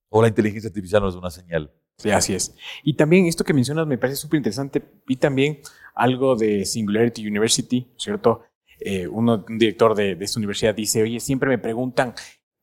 O 0.10 0.22
la 0.22 0.28
inteligencia 0.28 0.68
artificial 0.68 1.02
no 1.02 1.08
es 1.08 1.16
una 1.16 1.30
señal. 1.32 1.74
Sí, 1.98 2.12
así 2.12 2.34
es. 2.34 2.54
Y 2.84 2.96
también 2.96 3.26
esto 3.26 3.46
que 3.46 3.54
mencionas 3.54 3.88
me 3.88 3.98
parece 3.98 4.18
súper 4.18 4.40
interesante. 4.40 4.84
Vi 5.08 5.16
también 5.16 5.62
algo 5.96 6.36
de 6.36 6.66
Singularity 6.66 7.26
University, 7.26 7.90
¿cierto? 7.98 8.42
Eh, 8.82 9.08
un 9.08 9.46
director 9.58 9.96
de, 9.96 10.18
esta 10.20 10.40
universidad 10.40 10.76
dice, 10.76 11.02
oye, 11.02 11.22
siempre 11.22 11.48
me 11.48 11.58
preguntan 11.58 12.16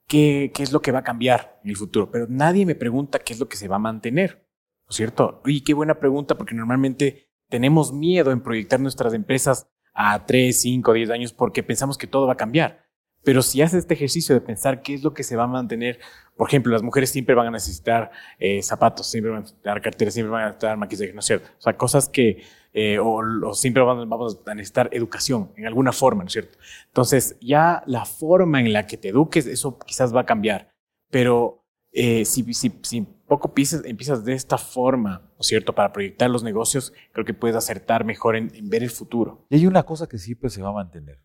qué, 0.06 0.52
qué 0.54 0.62
es 0.62 0.70
lo 0.70 0.82
que 0.82 0.92
va 0.92 0.98
a 0.98 1.04
cambiar 1.04 1.60
en 1.64 1.70
el 1.70 1.76
futuro, 1.76 2.10
pero 2.10 2.26
nadie 2.28 2.66
me 2.66 2.74
pregunta 2.74 3.20
qué 3.20 3.32
es 3.32 3.40
lo 3.40 3.48
que 3.48 3.56
se 3.56 3.68
va 3.68 3.76
a 3.76 3.78
mantener, 3.78 4.46
¿no 4.84 4.90
es 4.90 4.96
cierto? 4.96 5.40
Oye, 5.46 5.62
qué 5.64 5.72
buena 5.72 5.98
pregunta, 5.98 6.36
porque 6.36 6.54
normalmente 6.54 7.27
tenemos 7.48 7.92
miedo 7.92 8.30
en 8.30 8.40
proyectar 8.40 8.80
nuestras 8.80 9.14
empresas 9.14 9.68
a 9.94 10.26
3, 10.26 10.60
5, 10.60 10.92
10 10.92 11.10
años 11.10 11.32
porque 11.32 11.62
pensamos 11.62 11.98
que 11.98 12.06
todo 12.06 12.26
va 12.26 12.34
a 12.34 12.36
cambiar. 12.36 12.86
Pero 13.24 13.42
si 13.42 13.60
haces 13.62 13.80
este 13.80 13.94
ejercicio 13.94 14.34
de 14.34 14.40
pensar 14.40 14.80
qué 14.80 14.94
es 14.94 15.02
lo 15.02 15.12
que 15.12 15.24
se 15.24 15.36
va 15.36 15.44
a 15.44 15.48
mantener, 15.48 15.98
por 16.36 16.48
ejemplo, 16.48 16.72
las 16.72 16.82
mujeres 16.82 17.10
siempre 17.10 17.34
van 17.34 17.48
a 17.48 17.50
necesitar 17.50 18.12
eh, 18.38 18.62
zapatos, 18.62 19.10
siempre 19.10 19.30
van 19.30 19.38
a 19.38 19.42
necesitar 19.42 19.82
carteras, 19.82 20.14
siempre 20.14 20.30
van 20.30 20.42
a 20.42 20.46
necesitar 20.46 20.76
maquillaje, 20.76 21.12
¿no 21.12 21.20
es 21.20 21.26
cierto? 21.26 21.48
O 21.58 21.60
sea, 21.60 21.76
cosas 21.76 22.08
que, 22.08 22.44
eh, 22.72 22.98
o, 23.00 23.52
siempre 23.54 23.82
vamos 23.82 24.38
a 24.46 24.54
necesitar 24.54 24.88
educación 24.92 25.50
en 25.56 25.66
alguna 25.66 25.92
forma, 25.92 26.22
¿no 26.22 26.28
es 26.28 26.32
cierto? 26.32 26.58
Entonces, 26.86 27.36
ya 27.40 27.82
la 27.86 28.04
forma 28.04 28.60
en 28.60 28.72
la 28.72 28.86
que 28.86 28.96
te 28.96 29.08
eduques, 29.08 29.46
eso 29.46 29.78
quizás 29.78 30.14
va 30.14 30.20
a 30.20 30.26
cambiar. 30.26 30.70
Pero 31.10 31.64
eh, 31.90 32.24
si, 32.24 32.54
si, 32.54 32.72
si 32.82 33.06
poco 33.28 33.52
piensas, 33.54 33.84
empiezas 33.84 34.24
de 34.24 34.32
esta 34.32 34.58
forma, 34.58 35.20
¿no 35.20 35.40
es 35.40 35.46
cierto? 35.46 35.74
Para 35.74 35.92
proyectar 35.92 36.28
los 36.30 36.42
negocios, 36.42 36.92
creo 37.12 37.24
que 37.24 37.34
puedes 37.34 37.56
acertar 37.56 38.04
mejor 38.04 38.34
en, 38.34 38.50
ver 38.68 38.82
el 38.82 38.90
futuro. 38.90 39.46
Y 39.50 39.56
hay 39.56 39.66
una 39.66 39.84
cosa 39.84 40.08
que 40.08 40.18
siempre 40.18 40.50
se 40.50 40.62
va 40.62 40.70
a 40.70 40.72
mantener, 40.72 41.22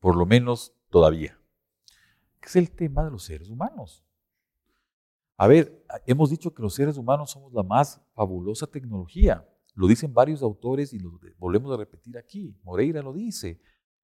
por 0.00 0.16
lo 0.16 0.26
menos 0.26 0.74
todavía, 0.90 1.40
que 2.40 2.48
es 2.48 2.56
el 2.56 2.70
tema 2.70 3.04
de 3.04 3.12
los 3.12 3.22
seres 3.22 3.48
humanos. 3.48 4.04
A 5.36 5.46
ver, 5.46 5.82
hemos 6.04 6.28
dicho 6.28 6.52
que 6.52 6.62
los 6.62 6.74
seres 6.74 6.98
humanos 6.98 7.30
somos 7.30 7.52
la 7.54 7.62
más 7.62 8.02
fabulosa 8.12 8.66
tecnología. 8.66 9.48
Lo 9.74 9.86
dicen 9.86 10.12
varios 10.12 10.42
autores 10.42 10.92
y 10.92 10.98
lo 10.98 11.18
volvemos 11.38 11.72
a 11.72 11.78
repetir 11.78 12.18
aquí. 12.18 12.54
Moreira 12.62 13.00
lo 13.00 13.14
dice. 13.14 13.58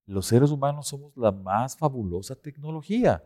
Los 0.07 0.27
seres 0.27 0.51
humanos 0.51 0.89
somos 0.89 1.15
la 1.17 1.33
más 1.33 1.77
fabulosa 1.77 2.37
tecnología. 2.37 3.23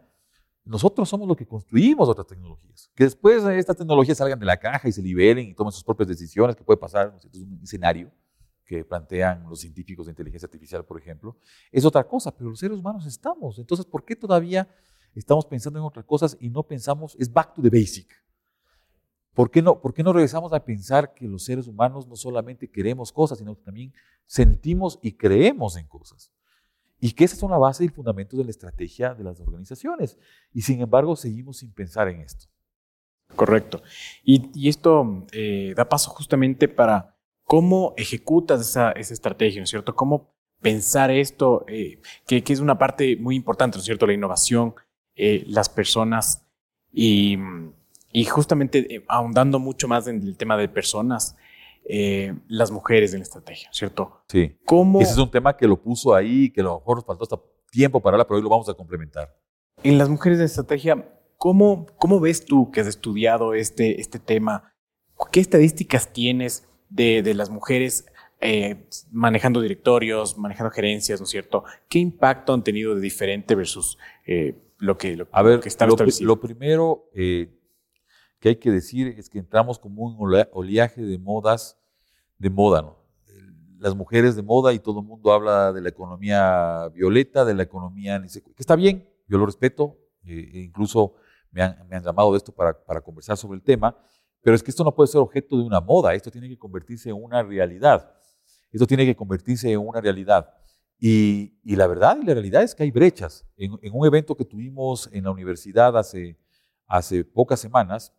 Nosotros 0.71 1.09
somos 1.09 1.27
los 1.27 1.37
que 1.37 1.45
construimos 1.45 2.09
otras 2.09 2.29
tecnologías. 2.29 2.93
Que 2.95 3.03
después 3.03 3.43
estas 3.43 3.77
tecnologías 3.77 4.17
salgan 4.17 4.39
de 4.39 4.47
la 4.47 4.57
caja 4.57 4.89
y 4.89 4.93
se 4.93 5.03
liberen 5.03 5.49
y 5.49 5.53
tomen 5.53 5.73
sus 5.73 5.83
propias 5.83 6.09
decisiones, 6.09 6.55
que 6.55 6.63
puede 6.63 6.77
pasar, 6.77 7.13
es 7.17 7.41
un 7.41 7.59
escenario 7.61 8.13
que 8.65 8.85
plantean 8.85 9.43
los 9.49 9.59
científicos 9.59 10.07
de 10.07 10.13
inteligencia 10.13 10.47
artificial, 10.47 10.85
por 10.85 10.97
ejemplo, 10.97 11.37
es 11.73 11.85
otra 11.85 12.07
cosa, 12.07 12.31
pero 12.31 12.51
los 12.51 12.61
seres 12.61 12.79
humanos 12.79 13.05
estamos. 13.05 13.59
Entonces, 13.59 13.85
¿por 13.85 14.05
qué 14.05 14.15
todavía 14.15 14.69
estamos 15.13 15.45
pensando 15.45 15.81
en 15.81 15.85
otras 15.85 16.05
cosas 16.05 16.37
y 16.39 16.49
no 16.51 16.63
pensamos, 16.63 17.17
es 17.19 17.33
back 17.33 17.53
to 17.53 17.63
the 17.63 17.69
basic? 17.69 18.09
¿Por 19.35 19.51
qué, 19.51 19.63
no, 19.63 19.81
¿Por 19.81 19.93
qué 19.93 20.05
no 20.05 20.13
regresamos 20.13 20.53
a 20.53 20.65
pensar 20.65 21.15
que 21.15 21.27
los 21.27 21.43
seres 21.43 21.67
humanos 21.67 22.07
no 22.07 22.15
solamente 22.15 22.71
queremos 22.71 23.11
cosas, 23.11 23.39
sino 23.39 23.57
que 23.57 23.63
también 23.65 23.93
sentimos 24.25 25.01
y 25.03 25.17
creemos 25.17 25.77
en 25.77 25.89
cosas? 25.89 26.31
Y 27.01 27.13
que 27.13 27.25
esas 27.25 27.39
son 27.39 27.51
la 27.51 27.59
base 27.59 27.83
y 27.83 27.87
el 27.87 27.93
fundamento 27.93 28.37
de 28.37 28.45
la 28.45 28.51
estrategia 28.51 29.15
de 29.15 29.25
las 29.25 29.41
organizaciones. 29.41 30.19
Y 30.53 30.63
sin 30.63 30.81
embargo, 30.83 31.17
seguimos 31.17 31.59
sin 31.59 31.73
pensar 31.73 32.09
en 32.09 32.21
esto. 32.21 32.47
Correcto. 33.35 33.83
Y, 34.23 34.69
esto 34.69 35.27
eh, 35.33 35.73
da 35.77 35.89
paso 35.89 36.11
justamente 36.11 36.69
para 36.69 37.17
cómo 37.45 37.95
ejecutas 37.97 38.61
esa, 38.61 38.93
estrategia, 38.93 39.61
¿no 39.61 39.65
es 39.65 39.71
cierto? 39.71 39.95
Cómo 39.95 40.35
pensar 40.61 41.11
esto, 41.11 41.65
eh, 41.69 42.01
que, 42.27 42.43
es 42.47 42.61
una 42.61 42.79
parte 42.79 43.17
muy 43.17 43.35
importante, 43.37 43.77
¿no 43.77 43.81
es 43.81 43.87
cierto? 43.87 44.07
La 44.07 44.13
innovación, 44.13 44.75
eh, 45.15 45.45
las 45.47 45.69
personas 45.69 46.47
y, 46.93 47.39
justamente 48.29 49.05
ahondando 49.09 49.59
mucho 49.59 49.89
más 49.89 50.07
en 50.07 50.23
el 50.23 50.37
tema 50.37 50.57
de 50.57 50.69
personas, 50.69 51.37
las 52.49 52.71
mujeres 52.71 53.13
en 53.13 53.21
la 53.21 53.25
estrategia, 53.25 53.69
¿cierto? 53.73 54.23
Sí. 54.29 54.57
¿Cómo? 54.65 55.01
Ese 55.01 55.13
es 55.13 55.19
un 55.19 55.31
tema 55.31 55.57
que 55.57 55.67
lo 55.67 55.81
puso 55.81 56.15
ahí, 56.15 56.51
que 56.51 56.61
a 56.61 56.65
lo 56.65 56.79
mejor 56.79 56.99
nos 56.99 57.05
faltó 57.05 57.25
hasta 57.25 57.41
tiempo 57.71 58.01
para 58.01 58.15
hablar, 58.15 58.27
pero 58.27 58.37
hoy 58.37 58.43
lo 58.43 58.49
vamos 58.51 58.69
a 58.69 58.75
complementar. 58.75 59.37
En 59.83 59.99
las 59.99 60.09
mujeres 60.09 60.39
de 60.39 60.45
estrategia, 60.45 61.05
¿Cómo, 61.41 61.87
¿Cómo 61.97 62.21
ves 62.21 62.45
tú 62.45 62.71
que 62.71 62.83
has 62.83 62.87
estudiado 62.87 63.55
este, 63.55 63.99
este 63.99 64.19
tema? 64.19 64.75
¿Qué 65.33 65.41
estadísticas 65.41 66.13
tienes 66.13 66.69
de, 66.91 67.23
de 67.23 67.33
las 67.33 67.49
mujeres 67.49 68.05
eh, 68.43 68.85
manejando 69.11 69.63
directorios, 69.63 70.37
manejando 70.37 70.71
gerencias, 70.71 71.19
¿no 71.19 71.25
es 71.25 71.31
cierto? 71.31 71.65
¿Qué 71.89 71.99
impacto 71.99 72.53
han 72.53 72.63
tenido 72.63 72.95
de 72.95 73.01
diferente 73.01 73.55
versus 73.55 73.97
eh, 74.27 74.55
lo 74.77 74.99
que, 74.99 75.17
lo, 75.17 75.29
A 75.33 75.43
ver, 75.43 75.61
que 75.61 75.71
está 75.71 75.87
lo, 75.87 75.97
lo 76.21 76.41
primero 76.41 77.09
eh, 77.15 77.49
que 78.39 78.51
hay 78.51 78.57
que 78.57 78.71
decir 78.71 79.07
es 79.17 79.31
que 79.31 79.39
entramos 79.39 79.79
como 79.79 80.03
un 80.03 80.19
oleaje 80.53 81.01
de 81.01 81.17
modas, 81.17 81.80
de 82.41 82.51
moda, 82.51 82.83
¿no? 82.83 82.99
Las 83.79 83.95
mujeres 83.95 84.35
de 84.35 84.43
moda 84.43 84.73
y 84.73 84.79
todo 84.79 85.01
el 85.01 85.07
mundo 85.07 85.33
habla 85.33 85.73
de 85.73 85.81
la 85.81 85.89
economía 85.89 86.89
violeta, 86.93 87.45
de 87.45 87.55
la 87.55 87.63
economía, 87.63 88.21
que 88.21 88.43
está 88.59 88.77
bien, 88.77 89.09
yo 89.29 89.39
lo 89.39 89.47
respeto, 89.47 89.97
e 90.25 90.61
incluso 90.61 91.15
me 91.51 91.63
han, 91.63 92.03
llamado 92.03 92.33
de 92.33 92.39
esto 92.39 92.53
para, 92.53 93.01
conversar 93.01 93.37
sobre 93.37 93.57
el 93.57 93.63
tema, 93.63 93.97
pero 94.43 94.57
es 94.57 94.63
que 94.63 94.71
esto 94.71 94.85
no 94.85 94.95
puede 94.95 95.09
ser 95.09 95.21
objeto 95.21 95.57
de 95.57 95.63
una 95.63 95.81
moda, 95.81 96.15
esto 96.15 96.31
tiene 96.31 96.49
que 96.49 96.59
convertirse 96.59 97.11
en 97.11 97.23
una 97.23 97.43
realidad. 97.43 98.11
Esto 98.73 98.87
tiene 98.87 99.05
que 99.05 99.17
convertirse 99.17 99.71
en 99.73 99.79
una 99.81 100.01
realidad. 100.01 100.49
Y, 100.99 101.55
la 101.65 101.87
verdad 101.87 102.19
y 102.21 102.27
la 102.27 102.35
realidad 102.35 102.63
es 102.63 102.75
que 102.75 102.83
hay 102.83 102.91
brechas. 102.91 103.47
En, 103.57 103.73
un 103.93 104.07
evento 104.07 104.37
que 104.37 104.45
tuvimos 104.45 105.09
en 105.13 105.25
la 105.25 105.31
universidad 105.31 105.97
hace, 105.97 106.39
hace 106.87 107.25
pocas 107.25 107.59
semanas, 107.61 108.15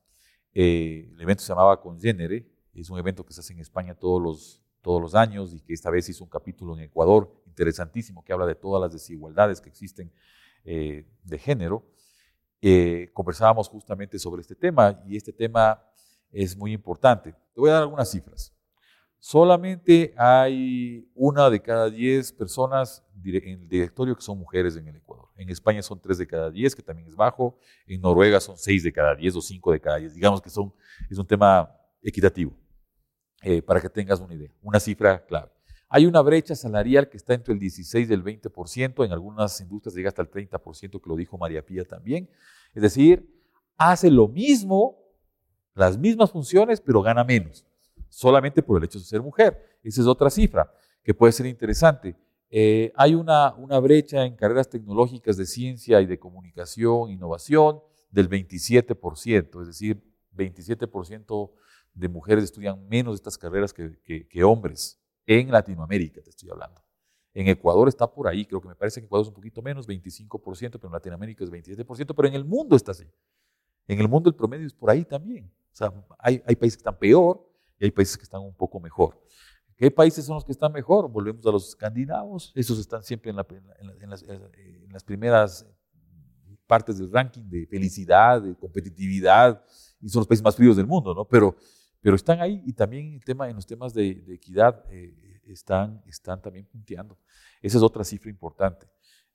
eh, 0.53 1.09
el 1.13 1.21
evento 1.21 1.43
se 1.43 1.49
llamaba 1.49 1.79
Congénere, 1.79 2.50
es 2.73 2.89
un 2.89 2.99
evento 2.99 3.25
que 3.25 3.33
se 3.33 3.41
hace 3.41 3.53
en 3.53 3.59
España 3.59 3.95
todos 3.95 4.21
los, 4.21 4.61
todos 4.81 5.01
los 5.01 5.15
años 5.15 5.53
y 5.53 5.59
que 5.61 5.73
esta 5.73 5.89
vez 5.89 6.07
hizo 6.09 6.23
un 6.23 6.29
capítulo 6.29 6.73
en 6.75 6.83
Ecuador 6.83 7.31
interesantísimo 7.45 8.23
que 8.23 8.33
habla 8.33 8.45
de 8.45 8.55
todas 8.55 8.81
las 8.81 8.93
desigualdades 8.93 9.59
que 9.59 9.69
existen 9.69 10.11
eh, 10.63 11.05
de 11.23 11.37
género. 11.37 11.85
Eh, 12.61 13.09
conversábamos 13.13 13.67
justamente 13.67 14.19
sobre 14.19 14.41
este 14.41 14.55
tema 14.55 15.01
y 15.07 15.17
este 15.17 15.33
tema 15.33 15.83
es 16.31 16.55
muy 16.55 16.71
importante. 16.71 17.33
Te 17.53 17.59
voy 17.59 17.69
a 17.69 17.73
dar 17.73 17.81
algunas 17.83 18.09
cifras. 18.09 18.53
Solamente 19.19 20.15
hay 20.17 21.07
una 21.13 21.49
de 21.49 21.61
cada 21.61 21.89
diez 21.91 22.31
personas 22.31 23.05
en 23.23 23.61
el 23.61 23.67
directorio 23.67 24.15
que 24.15 24.21
son 24.23 24.39
mujeres 24.39 24.75
en 24.77 24.87
el 24.87 24.95
Ecuador. 24.95 25.27
En 25.35 25.49
España 25.49 25.83
son 25.83 25.99
tres 25.99 26.17
de 26.17 26.25
cada 26.25 26.49
diez, 26.49 26.75
que 26.75 26.81
también 26.81 27.07
es 27.07 27.15
bajo. 27.15 27.57
En 27.85 28.01
Noruega 28.01 28.39
son 28.39 28.57
seis 28.57 28.83
de 28.83 28.91
cada 28.91 29.15
diez 29.15 29.35
o 29.35 29.41
cinco 29.41 29.71
de 29.71 29.79
cada 29.79 29.97
diez. 29.97 30.15
Digamos 30.15 30.41
que 30.41 30.49
son, 30.49 30.73
es 31.07 31.19
un 31.19 31.27
tema 31.27 31.71
equitativo, 32.01 32.51
eh, 33.41 33.61
para 33.61 33.81
que 33.81 33.89
tengas 33.89 34.19
una 34.19 34.33
idea, 34.33 34.51
una 34.61 34.79
cifra 34.79 35.25
clave. 35.25 35.51
Hay 35.89 36.05
una 36.05 36.21
brecha 36.21 36.55
salarial 36.55 37.09
que 37.09 37.17
está 37.17 37.33
entre 37.33 37.53
el 37.53 37.59
16 37.59 38.09
y 38.09 38.13
el 38.13 38.23
20%, 38.23 39.05
en 39.05 39.11
algunas 39.11 39.59
industrias 39.59 39.93
llega 39.93 40.09
hasta 40.09 40.21
el 40.21 40.31
30%, 40.31 41.01
que 41.01 41.09
lo 41.09 41.15
dijo 41.15 41.37
María 41.37 41.65
Pía 41.65 41.83
también. 41.83 42.29
Es 42.73 42.81
decir, 42.81 43.27
hace 43.77 44.09
lo 44.09 44.27
mismo, 44.27 44.97
las 45.73 45.97
mismas 45.97 46.31
funciones, 46.31 46.79
pero 46.79 47.01
gana 47.01 47.23
menos, 47.23 47.65
solamente 48.07 48.63
por 48.63 48.77
el 48.77 48.85
hecho 48.85 48.99
de 48.99 49.05
ser 49.05 49.21
mujer. 49.21 49.79
Esa 49.83 50.01
es 50.01 50.07
otra 50.07 50.29
cifra 50.29 50.71
que 51.03 51.13
puede 51.13 51.33
ser 51.33 51.47
interesante. 51.47 52.15
Eh, 52.49 52.93
hay 52.95 53.15
una, 53.15 53.53
una 53.55 53.79
brecha 53.79 54.25
en 54.25 54.35
carreras 54.35 54.69
tecnológicas 54.69 55.35
de 55.35 55.45
ciencia 55.45 55.99
y 55.99 56.05
de 56.05 56.19
comunicación, 56.19 57.09
innovación, 57.09 57.81
del 58.11 58.29
27%, 58.29 59.61
es 59.61 59.67
decir, 59.67 60.03
27% 60.35 61.51
de 61.93 62.07
mujeres 62.07 62.45
estudian 62.45 62.87
menos 62.87 63.15
estas 63.15 63.37
carreras 63.37 63.73
que 63.73 64.43
hombres 64.43 65.01
en 65.25 65.51
Latinoamérica, 65.51 66.21
te 66.21 66.29
estoy 66.29 66.49
hablando. 66.49 66.81
En 67.33 67.47
Ecuador 67.47 67.87
está 67.87 68.11
por 68.11 68.27
ahí, 68.27 68.45
creo 68.45 68.59
que 68.59 68.67
me 68.67 68.75
parece 68.75 68.99
que 68.99 69.05
en 69.05 69.05
Ecuador 69.05 69.23
es 69.23 69.29
un 69.29 69.35
poquito 69.35 69.61
menos, 69.61 69.87
25%, 69.87 70.71
pero 70.71 70.87
en 70.87 70.91
Latinoamérica 70.91 71.43
es 71.43 71.51
27%, 71.51 72.13
pero 72.15 72.27
en 72.27 72.33
el 72.33 72.43
mundo 72.43 72.75
está 72.75 72.91
así. 72.91 73.05
En 73.87 73.99
el 73.99 74.09
mundo 74.09 74.29
el 74.29 74.35
promedio 74.35 74.67
es 74.67 74.73
por 74.73 74.89
ahí 74.89 75.05
también. 75.05 75.45
O 75.45 75.75
sea, 75.75 75.93
hay, 76.19 76.43
hay 76.45 76.55
países 76.55 76.77
que 76.77 76.81
están 76.81 76.99
peor 76.99 77.47
y 77.79 77.85
hay 77.85 77.91
países 77.91 78.17
que 78.17 78.23
están 78.23 78.41
un 78.41 78.53
poco 78.53 78.79
mejor. 78.79 79.21
¿Qué 79.77 79.89
países 79.89 80.25
son 80.25 80.35
los 80.35 80.45
que 80.45 80.51
están 80.51 80.71
mejor? 80.73 81.09
Volvemos 81.09 81.45
a 81.45 81.51
los 81.51 81.69
escandinavos, 81.69 82.51
esos 82.53 82.77
están 82.77 83.01
siempre 83.01 83.31
en, 83.31 83.37
las, 83.37 84.23
en 84.23 84.91
las 84.91 85.03
primeras 85.03 85.65
partes 86.67 86.97
del 86.97 87.11
ranking 87.11 87.49
de 87.49 87.65
felicidad, 87.65 88.41
de 88.41 88.55
competitividad, 88.55 89.63
y 90.01 90.09
son 90.09 90.19
los 90.19 90.27
países 90.27 90.43
más 90.43 90.55
fríos 90.55 90.75
del 90.75 90.85
mundo, 90.85 91.15
¿no? 91.15 91.25
Pero 91.25 91.55
pero 92.01 92.15
están 92.15 92.41
ahí 92.41 92.61
y 92.65 92.73
también 92.73 93.13
el 93.13 93.23
tema, 93.23 93.49
en 93.49 93.55
los 93.55 93.65
temas 93.65 93.93
de, 93.93 94.23
equidad 94.29 94.83
eh, 94.89 95.41
están, 95.45 96.01
están 96.07 96.41
también 96.41 96.65
punteando. 96.65 97.17
Esa 97.61 97.77
es 97.77 97.83
otra 97.83 98.03
cifra 98.03 98.29
importante. 98.29 98.87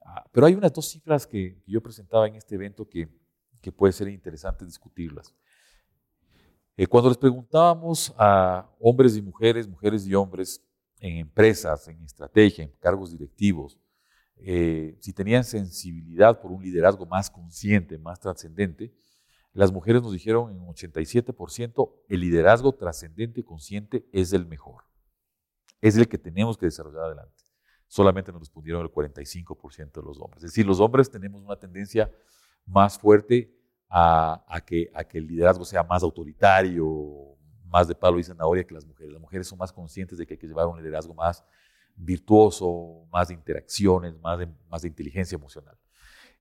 Ah, 0.04 0.24
pero 0.32 0.46
hay 0.46 0.54
unas 0.54 0.72
dos 0.72 0.88
cifras 0.88 1.26
que, 1.26 1.62
yo 1.66 1.80
presentaba 1.80 2.26
en 2.26 2.36
este 2.36 2.54
evento 2.54 2.88
que, 2.88 3.08
que 3.60 3.72
puede 3.72 3.92
ser 3.92 4.08
interesante 4.08 4.64
discutirlas. 4.64 5.34
Eh, 6.76 6.86
cuando 6.86 7.08
les 7.08 7.18
preguntábamos 7.18 8.14
a 8.18 8.68
hombres 8.80 9.16
y 9.16 9.22
mujeres, 9.22 9.66
mujeres 9.66 10.06
y 10.06 10.14
hombres, 10.14 10.62
en 11.00 11.18
empresas, 11.18 11.88
en 11.88 12.02
estrategia, 12.04 12.64
en 12.64 12.72
cargos 12.80 13.12
directivos, 13.12 13.78
eh, 14.36 14.96
si 15.00 15.12
tenían 15.12 15.44
sensibilidad 15.44 16.40
por 16.40 16.52
un 16.52 16.62
liderazgo 16.62 17.06
más 17.06 17.30
consciente, 17.30 17.98
más 17.98 18.20
trascendente, 18.20 18.92
las 19.56 19.72
mujeres 19.72 20.02
nos 20.02 20.12
dijeron 20.12 20.50
en 20.50 20.60
87%, 20.66 21.90
el 22.10 22.20
liderazgo 22.20 22.72
trascendente 22.72 23.40
y 23.40 23.42
consciente 23.42 24.06
es 24.12 24.34
el 24.34 24.44
mejor. 24.46 24.84
Es 25.80 25.96
el 25.96 26.08
que 26.08 26.18
tenemos 26.18 26.58
que 26.58 26.66
desarrollar 26.66 27.04
adelante. 27.04 27.42
Solamente 27.88 28.30
nos 28.32 28.42
respondieron 28.42 28.82
el 28.82 28.92
45% 28.92 29.92
de 29.92 30.02
los 30.02 30.20
hombres. 30.20 30.44
Es 30.44 30.50
decir, 30.50 30.66
los 30.66 30.78
hombres 30.78 31.10
tenemos 31.10 31.40
una 31.40 31.56
tendencia 31.56 32.10
más 32.66 32.98
fuerte 32.98 33.50
a, 33.88 34.44
que, 34.66 34.90
el 35.14 35.26
liderazgo 35.26 35.64
sea 35.64 35.82
más 35.82 36.02
autoritario, 36.02 37.38
más 37.64 37.88
de 37.88 37.94
palo 37.94 38.18
y 38.18 38.24
zanahoria 38.24 38.64
que 38.64 38.74
las 38.74 38.84
mujeres. 38.84 39.10
Las 39.10 39.22
mujeres 39.22 39.48
son 39.48 39.56
más 39.56 39.72
conscientes 39.72 40.18
de 40.18 40.26
que 40.26 40.34
hay 40.34 40.38
que 40.38 40.46
llevar 40.46 40.66
un 40.66 40.76
liderazgo 40.76 41.14
más 41.14 41.42
virtuoso, 41.94 43.06
más 43.10 43.28
de 43.28 43.34
interacciones, 43.34 44.20
más 44.20 44.38
más 44.68 44.82
de 44.82 44.88
inteligencia 44.88 45.36
emocional. 45.36 45.78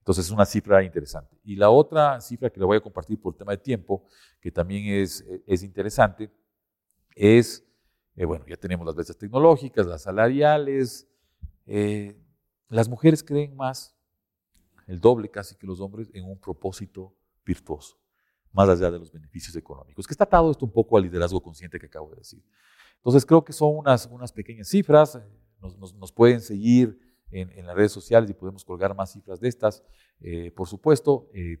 Entonces 0.06 0.26
es 0.26 0.30
una 0.30 0.46
cifra 0.46 0.84
interesante. 0.84 1.36
Y 1.42 1.56
la 1.56 1.68
otra 1.68 2.20
cifra 2.20 2.48
que 2.48 2.60
le 2.60 2.64
voy 2.64 2.76
a 2.76 2.80
compartir 2.80 3.20
por 3.20 3.34
tema 3.34 3.50
de 3.50 3.58
tiempo, 3.58 4.04
que 4.40 4.52
también 4.52 5.02
es, 5.02 5.26
es 5.44 5.64
interesante, 5.64 6.30
es, 7.16 7.66
eh, 8.14 8.24
bueno, 8.24 8.44
ya 8.46 8.56
tenemos 8.56 8.86
las 8.86 8.94
brechas 8.94 9.16
tecnológicas, 9.18 9.84
las 9.84 10.02
salariales. 10.02 11.08
Eh, 11.66 12.16
las 12.68 12.88
mujeres 12.88 13.24
creen 13.24 13.56
más, 13.56 13.96
el 14.86 15.00
doble 15.00 15.28
casi 15.28 15.56
que 15.56 15.66
los 15.66 15.80
hombres, 15.80 16.08
en 16.14 16.24
un 16.24 16.38
propósito 16.38 17.12
virtuoso, 17.44 17.98
más 18.52 18.68
allá 18.68 18.92
de 18.92 19.00
los 19.00 19.10
beneficios 19.10 19.56
económicos, 19.56 20.06
que 20.06 20.14
está 20.14 20.22
atado 20.22 20.52
esto 20.52 20.64
un 20.64 20.72
poco 20.72 20.96
al 20.96 21.02
liderazgo 21.02 21.42
consciente 21.42 21.80
que 21.80 21.86
acabo 21.86 22.10
de 22.10 22.18
decir. 22.18 22.44
Entonces 22.98 23.26
creo 23.26 23.44
que 23.44 23.52
son 23.52 23.76
unas, 23.76 24.06
unas 24.06 24.30
pequeñas 24.30 24.68
cifras, 24.68 25.20
nos, 25.60 25.76
nos, 25.76 25.92
nos 25.94 26.12
pueden 26.12 26.40
seguir 26.40 27.05
en, 27.30 27.66
las 27.66 27.74
redes 27.74 27.92
sociales 27.92 28.30
y 28.30 28.34
podemos 28.34 28.64
colgar 28.64 28.94
más 28.94 29.12
cifras 29.12 29.40
de 29.40 29.48
estas, 29.48 29.82
eh, 30.20 30.50
por 30.52 30.68
supuesto. 30.68 31.28
Eh, 31.34 31.58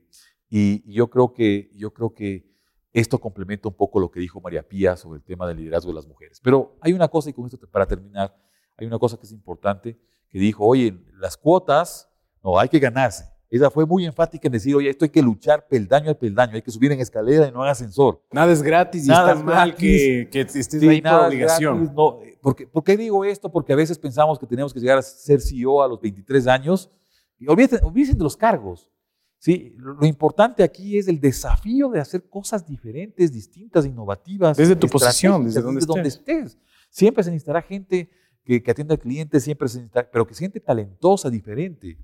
y, 0.48 0.92
yo, 0.92 1.10
creo 1.10 1.32
que, 1.32 1.70
yo 1.74 1.92
creo 1.92 2.14
que 2.14 2.54
esto 2.92 3.18
complementa 3.18 3.68
un 3.68 3.74
poco 3.74 4.00
lo 4.00 4.10
que 4.10 4.20
dijo 4.20 4.40
María 4.40 4.62
Pía 4.62 4.96
sobre 4.96 5.18
el 5.18 5.24
tema 5.24 5.46
del 5.46 5.58
liderazgo 5.58 5.90
de 5.90 5.96
las 5.96 6.06
mujeres. 6.06 6.40
Pero 6.42 6.78
hay 6.80 6.92
una 6.92 7.08
cosa, 7.08 7.30
y 7.30 7.32
con 7.32 7.46
esto 7.46 7.58
para 7.70 7.86
terminar, 7.86 8.34
hay 8.76 8.86
una 8.86 8.98
cosa 8.98 9.16
que 9.16 9.26
es 9.26 9.32
importante, 9.32 9.98
que 10.28 10.38
dijo, 10.38 10.64
oye, 10.64 10.98
las 11.14 11.36
cuotas, 11.36 12.10
no, 12.42 12.58
hay 12.58 12.68
que 12.68 12.78
ganarse. 12.78 13.35
Ella 13.48 13.70
fue 13.70 13.86
muy 13.86 14.04
enfática 14.04 14.48
en 14.48 14.52
decir, 14.52 14.74
oye, 14.74 14.90
esto 14.90 15.04
hay 15.04 15.10
que 15.10 15.22
luchar 15.22 15.66
peldaño 15.68 16.10
a 16.10 16.14
peldaño, 16.14 16.54
hay 16.54 16.62
que 16.62 16.70
subir 16.70 16.90
en 16.90 17.00
escalera 17.00 17.46
y 17.46 17.52
no 17.52 17.62
en 17.64 17.70
ascensor. 17.70 18.20
Nada 18.32 18.52
es 18.52 18.62
gratis 18.62 19.04
y 19.04 19.08
Nada 19.08 19.32
está 19.32 19.44
mal 19.44 19.76
que, 19.76 20.28
que 20.30 20.40
estés 20.40 20.82
ahí 20.82 21.00
por 21.00 21.12
obligación. 21.12 21.92
no. 21.94 22.18
¿Por 22.42 22.84
qué 22.84 22.96
digo 22.96 23.24
esto? 23.24 23.50
Porque 23.50 23.72
a 23.72 23.76
veces 23.76 23.98
pensamos 23.98 24.38
que 24.38 24.46
tenemos 24.46 24.72
que 24.72 24.80
llegar 24.80 24.98
a 24.98 25.02
ser 25.02 25.40
CEO 25.40 25.82
a 25.82 25.88
los 25.88 26.00
23 26.00 26.46
años. 26.46 26.90
Y 27.38 27.48
olvídense, 27.48 27.78
de 27.78 28.22
los 28.22 28.36
cargos. 28.36 28.90
¿sí? 29.38 29.74
Lo, 29.78 30.06
importante 30.06 30.62
aquí 30.62 30.98
es 30.98 31.08
el 31.08 31.20
desafío 31.20 31.88
de 31.90 32.00
hacer 32.00 32.28
cosas 32.28 32.66
diferentes, 32.66 33.32
distintas, 33.32 33.84
innovativas. 33.84 34.56
Desde 34.56 34.76
tu 34.76 34.88
posición, 34.88 35.44
desde, 35.44 35.60
donde, 35.60 36.08
estés. 36.08 36.58
Siempre 36.88 37.22
se 37.24 37.30
necesitará 37.30 37.62
gente 37.62 38.10
que, 38.44 38.62
que 38.62 38.70
atienda 38.70 38.94
al 38.94 39.00
cliente, 39.00 39.38
siempre 39.40 39.68
se 39.68 39.78
necesitará, 39.78 40.08
pero 40.10 40.26
que 40.26 40.34
siente 40.34 40.60
talentosa, 40.60 41.28
diferente. 41.28 41.98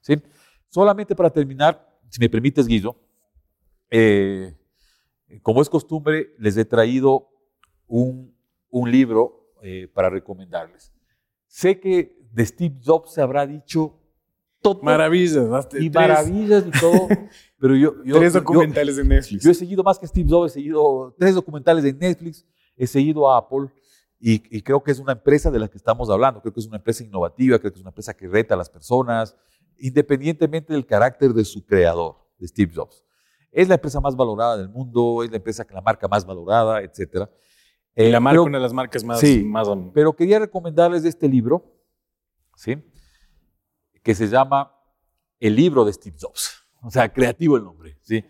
¿sí? 0.00 0.20
Solamente 0.74 1.14
para 1.14 1.30
terminar, 1.30 1.88
si 2.10 2.18
me 2.18 2.28
permites, 2.28 2.66
Guido, 2.66 2.96
eh, 3.88 4.52
como 5.40 5.62
es 5.62 5.70
costumbre, 5.70 6.34
les 6.36 6.56
he 6.56 6.64
traído 6.64 7.28
un, 7.86 8.34
un 8.70 8.90
libro 8.90 9.52
eh, 9.62 9.88
para 9.94 10.10
recomendarles. 10.10 10.92
Sé 11.46 11.78
que 11.78 12.18
de 12.32 12.44
Steve 12.44 12.74
Jobs 12.84 13.12
se 13.12 13.22
habrá 13.22 13.46
dicho 13.46 14.00
todo. 14.60 14.82
Maravillas, 14.82 15.46
y 15.78 15.90
maravillas 15.90 16.64
y 16.66 16.70
todo. 16.72 17.06
pero 17.60 17.76
yo, 17.76 17.94
tres 18.02 18.32
documentales 18.32 18.96
de 18.96 19.04
Netflix. 19.04 19.44
Yo 19.44 19.52
he 19.52 19.54
seguido 19.54 19.84
más 19.84 19.96
que 19.96 20.08
Steve 20.08 20.28
Jobs, 20.28 20.50
he 20.50 20.54
seguido 20.54 21.14
tres 21.16 21.36
documentales 21.36 21.84
de 21.84 21.92
Netflix, 21.92 22.44
he 22.76 22.88
seguido 22.88 23.30
a 23.30 23.38
Apple 23.38 23.68
y, 24.18 24.42
y, 24.50 24.60
creo 24.60 24.82
que 24.82 24.90
es 24.90 24.98
una 24.98 25.12
empresa 25.12 25.52
de 25.52 25.60
la 25.60 25.68
que 25.68 25.76
estamos 25.76 26.10
hablando. 26.10 26.40
Creo 26.40 26.52
que 26.52 26.58
es 26.58 26.66
una 26.66 26.78
empresa 26.78 27.04
innovativa, 27.04 27.60
creo 27.60 27.70
que 27.70 27.76
es 27.76 27.82
una 27.82 27.90
empresa 27.90 28.12
que 28.12 28.26
reta 28.26 28.54
a 28.54 28.56
las 28.56 28.70
personas, 28.70 29.36
independientemente 29.78 30.72
del 30.72 30.86
carácter 30.86 31.32
de 31.32 31.44
su 31.44 31.64
creador, 31.64 32.16
de 32.38 32.48
Steve 32.48 32.72
Jobs. 32.74 33.04
Es 33.50 33.68
la 33.68 33.74
empresa 33.74 34.00
más 34.00 34.16
valorada 34.16 34.56
del 34.56 34.68
mundo, 34.68 35.22
es 35.22 35.30
la 35.30 35.36
empresa, 35.36 35.66
la 35.70 35.80
marca 35.80 36.08
más 36.08 36.26
valorada, 36.26 36.82
etc. 36.82 37.28
Eh, 37.94 38.10
la 38.10 38.20
marca, 38.20 38.40
una 38.40 38.58
de 38.58 38.62
las 38.62 38.72
marcas 38.72 39.04
más, 39.04 39.20
sí, 39.20 39.44
más... 39.44 39.68
Pero 39.92 40.14
quería 40.14 40.38
recomendarles 40.38 41.04
este 41.04 41.28
libro, 41.28 41.72
¿sí? 42.56 42.82
que 44.04 44.14
se 44.14 44.28
llama 44.28 44.72
El 45.40 45.56
libro 45.56 45.84
de 45.84 45.92
Steve 45.92 46.16
Jobs. 46.20 46.64
O 46.82 46.90
sea, 46.90 47.10
creativo 47.10 47.56
el 47.56 47.64
nombre, 47.64 47.98
¿sí? 48.02 48.22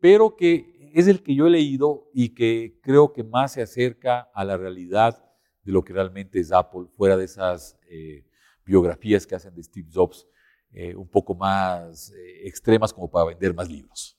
Pero 0.00 0.34
que 0.34 0.90
es 0.94 1.06
el 1.06 1.22
que 1.22 1.34
yo 1.34 1.46
he 1.46 1.50
leído 1.50 2.08
y 2.14 2.30
que 2.30 2.80
creo 2.82 3.12
que 3.12 3.22
más 3.22 3.52
se 3.52 3.62
acerca 3.62 4.30
a 4.32 4.44
la 4.44 4.56
realidad 4.56 5.22
de 5.62 5.72
lo 5.72 5.84
que 5.84 5.92
realmente 5.92 6.40
es 6.40 6.50
Apple, 6.50 6.86
fuera 6.96 7.16
de 7.16 7.26
esas 7.26 7.78
eh, 7.90 8.24
biografías 8.64 9.26
que 9.26 9.34
hacen 9.34 9.54
de 9.54 9.62
Steve 9.62 9.88
Jobs 9.92 10.26
eh, 10.72 10.94
un 10.94 11.08
poco 11.08 11.34
más 11.34 12.12
eh, 12.12 12.46
extremas 12.46 12.92
como 12.92 13.10
para 13.10 13.26
vender 13.26 13.54
más 13.54 13.68
libros. 13.68 14.18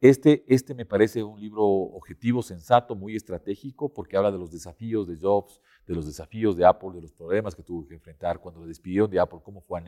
Este, 0.00 0.44
este 0.46 0.74
me 0.74 0.84
parece 0.84 1.22
un 1.22 1.40
libro 1.40 1.64
objetivo, 1.64 2.42
sensato, 2.42 2.94
muy 2.94 3.16
estratégico, 3.16 3.92
porque 3.92 4.16
habla 4.16 4.30
de 4.30 4.38
los 4.38 4.50
desafíos 4.50 5.08
de 5.08 5.16
Jobs, 5.16 5.60
de 5.86 5.94
los 5.94 6.06
desafíos 6.06 6.56
de 6.56 6.66
Apple, 6.66 6.90
de 6.94 7.00
los 7.00 7.12
problemas 7.12 7.54
que 7.54 7.62
tuvo 7.62 7.86
que 7.86 7.94
enfrentar 7.94 8.38
cuando 8.38 8.60
le 8.60 8.68
despidieron 8.68 9.10
de 9.10 9.18
Apple, 9.18 9.40
cómo 9.42 9.62
fue 9.62 9.80
a 9.80 9.84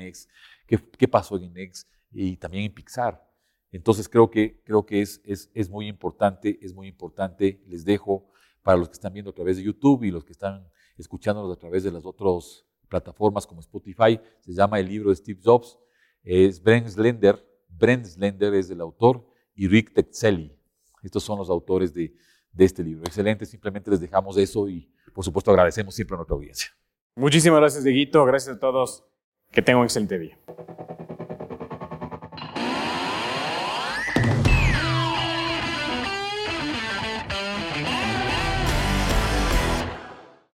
qué, 0.67 0.79
qué 0.97 1.09
pasó 1.09 1.37
en 1.37 1.53
Next 1.53 1.91
y 2.11 2.37
también 2.37 2.65
en 2.65 2.75
Pixar. 2.75 3.23
Entonces 3.71 4.09
creo 4.09 4.31
que, 4.31 4.63
creo 4.65 4.87
que 4.87 5.03
es, 5.03 5.21
es, 5.25 5.51
es, 5.53 5.69
muy 5.69 5.89
importante, 5.89 6.59
es 6.63 6.75
muy 6.75 6.89
importante. 6.89 7.63
Les 7.67 7.85
dejo 7.85 8.31
para 8.63 8.79
los 8.79 8.89
que 8.89 8.95
están 8.95 9.13
viendo 9.13 9.31
a 9.31 9.35
través 9.35 9.59
de 9.59 9.63
YouTube 9.63 10.05
y 10.05 10.11
los 10.11 10.25
que 10.25 10.33
están 10.33 10.67
escuchándonos 10.97 11.55
a 11.55 11.59
través 11.61 11.85
de 11.85 11.93
las 11.93 12.07
otras 12.07 12.65
plataformas 12.89 13.47
como 13.47 13.61
Spotify, 13.61 14.19
se 14.41 14.55
llama 14.55 14.81
el 14.81 14.89
libro 14.89 15.11
de 15.11 15.17
Steve 15.17 15.41
Jobs 15.45 15.79
es 16.23 16.63
Brent 16.63 16.89
Slender. 16.89 17.45
Brent 17.69 18.05
Slender 18.05 18.55
es 18.55 18.71
el 18.71 18.81
autor 18.81 19.27
y 19.55 19.69
Rick 19.69 19.93
Tetzeli. 19.93 20.57
Estos 21.03 21.23
son 21.23 21.39
los 21.39 21.51
autores 21.51 21.93
de, 21.95 22.15
este 22.57 22.83
libro. 22.83 23.05
Excelente, 23.05 23.47
simplemente 23.47 23.91
les 23.91 24.01
dejamos 24.01 24.37
eso 24.37 24.69
y 24.69 24.91
por 25.15 25.25
supuesto 25.25 25.51
agradecemos 25.51 25.95
siempre 25.95 26.15
a 26.15 26.19
nuestra 26.19 26.35
audiencia. 26.35 26.71
Muchísimas 27.15 27.61
gracias, 27.61 27.85
Dieguito. 27.85 28.25
Gracias 28.25 28.57
a 28.57 28.59
todos. 28.59 29.05
Que 29.51 29.63
tengan 29.63 29.81
un 29.81 29.85
excelente 29.85 30.19
día. 30.19 30.39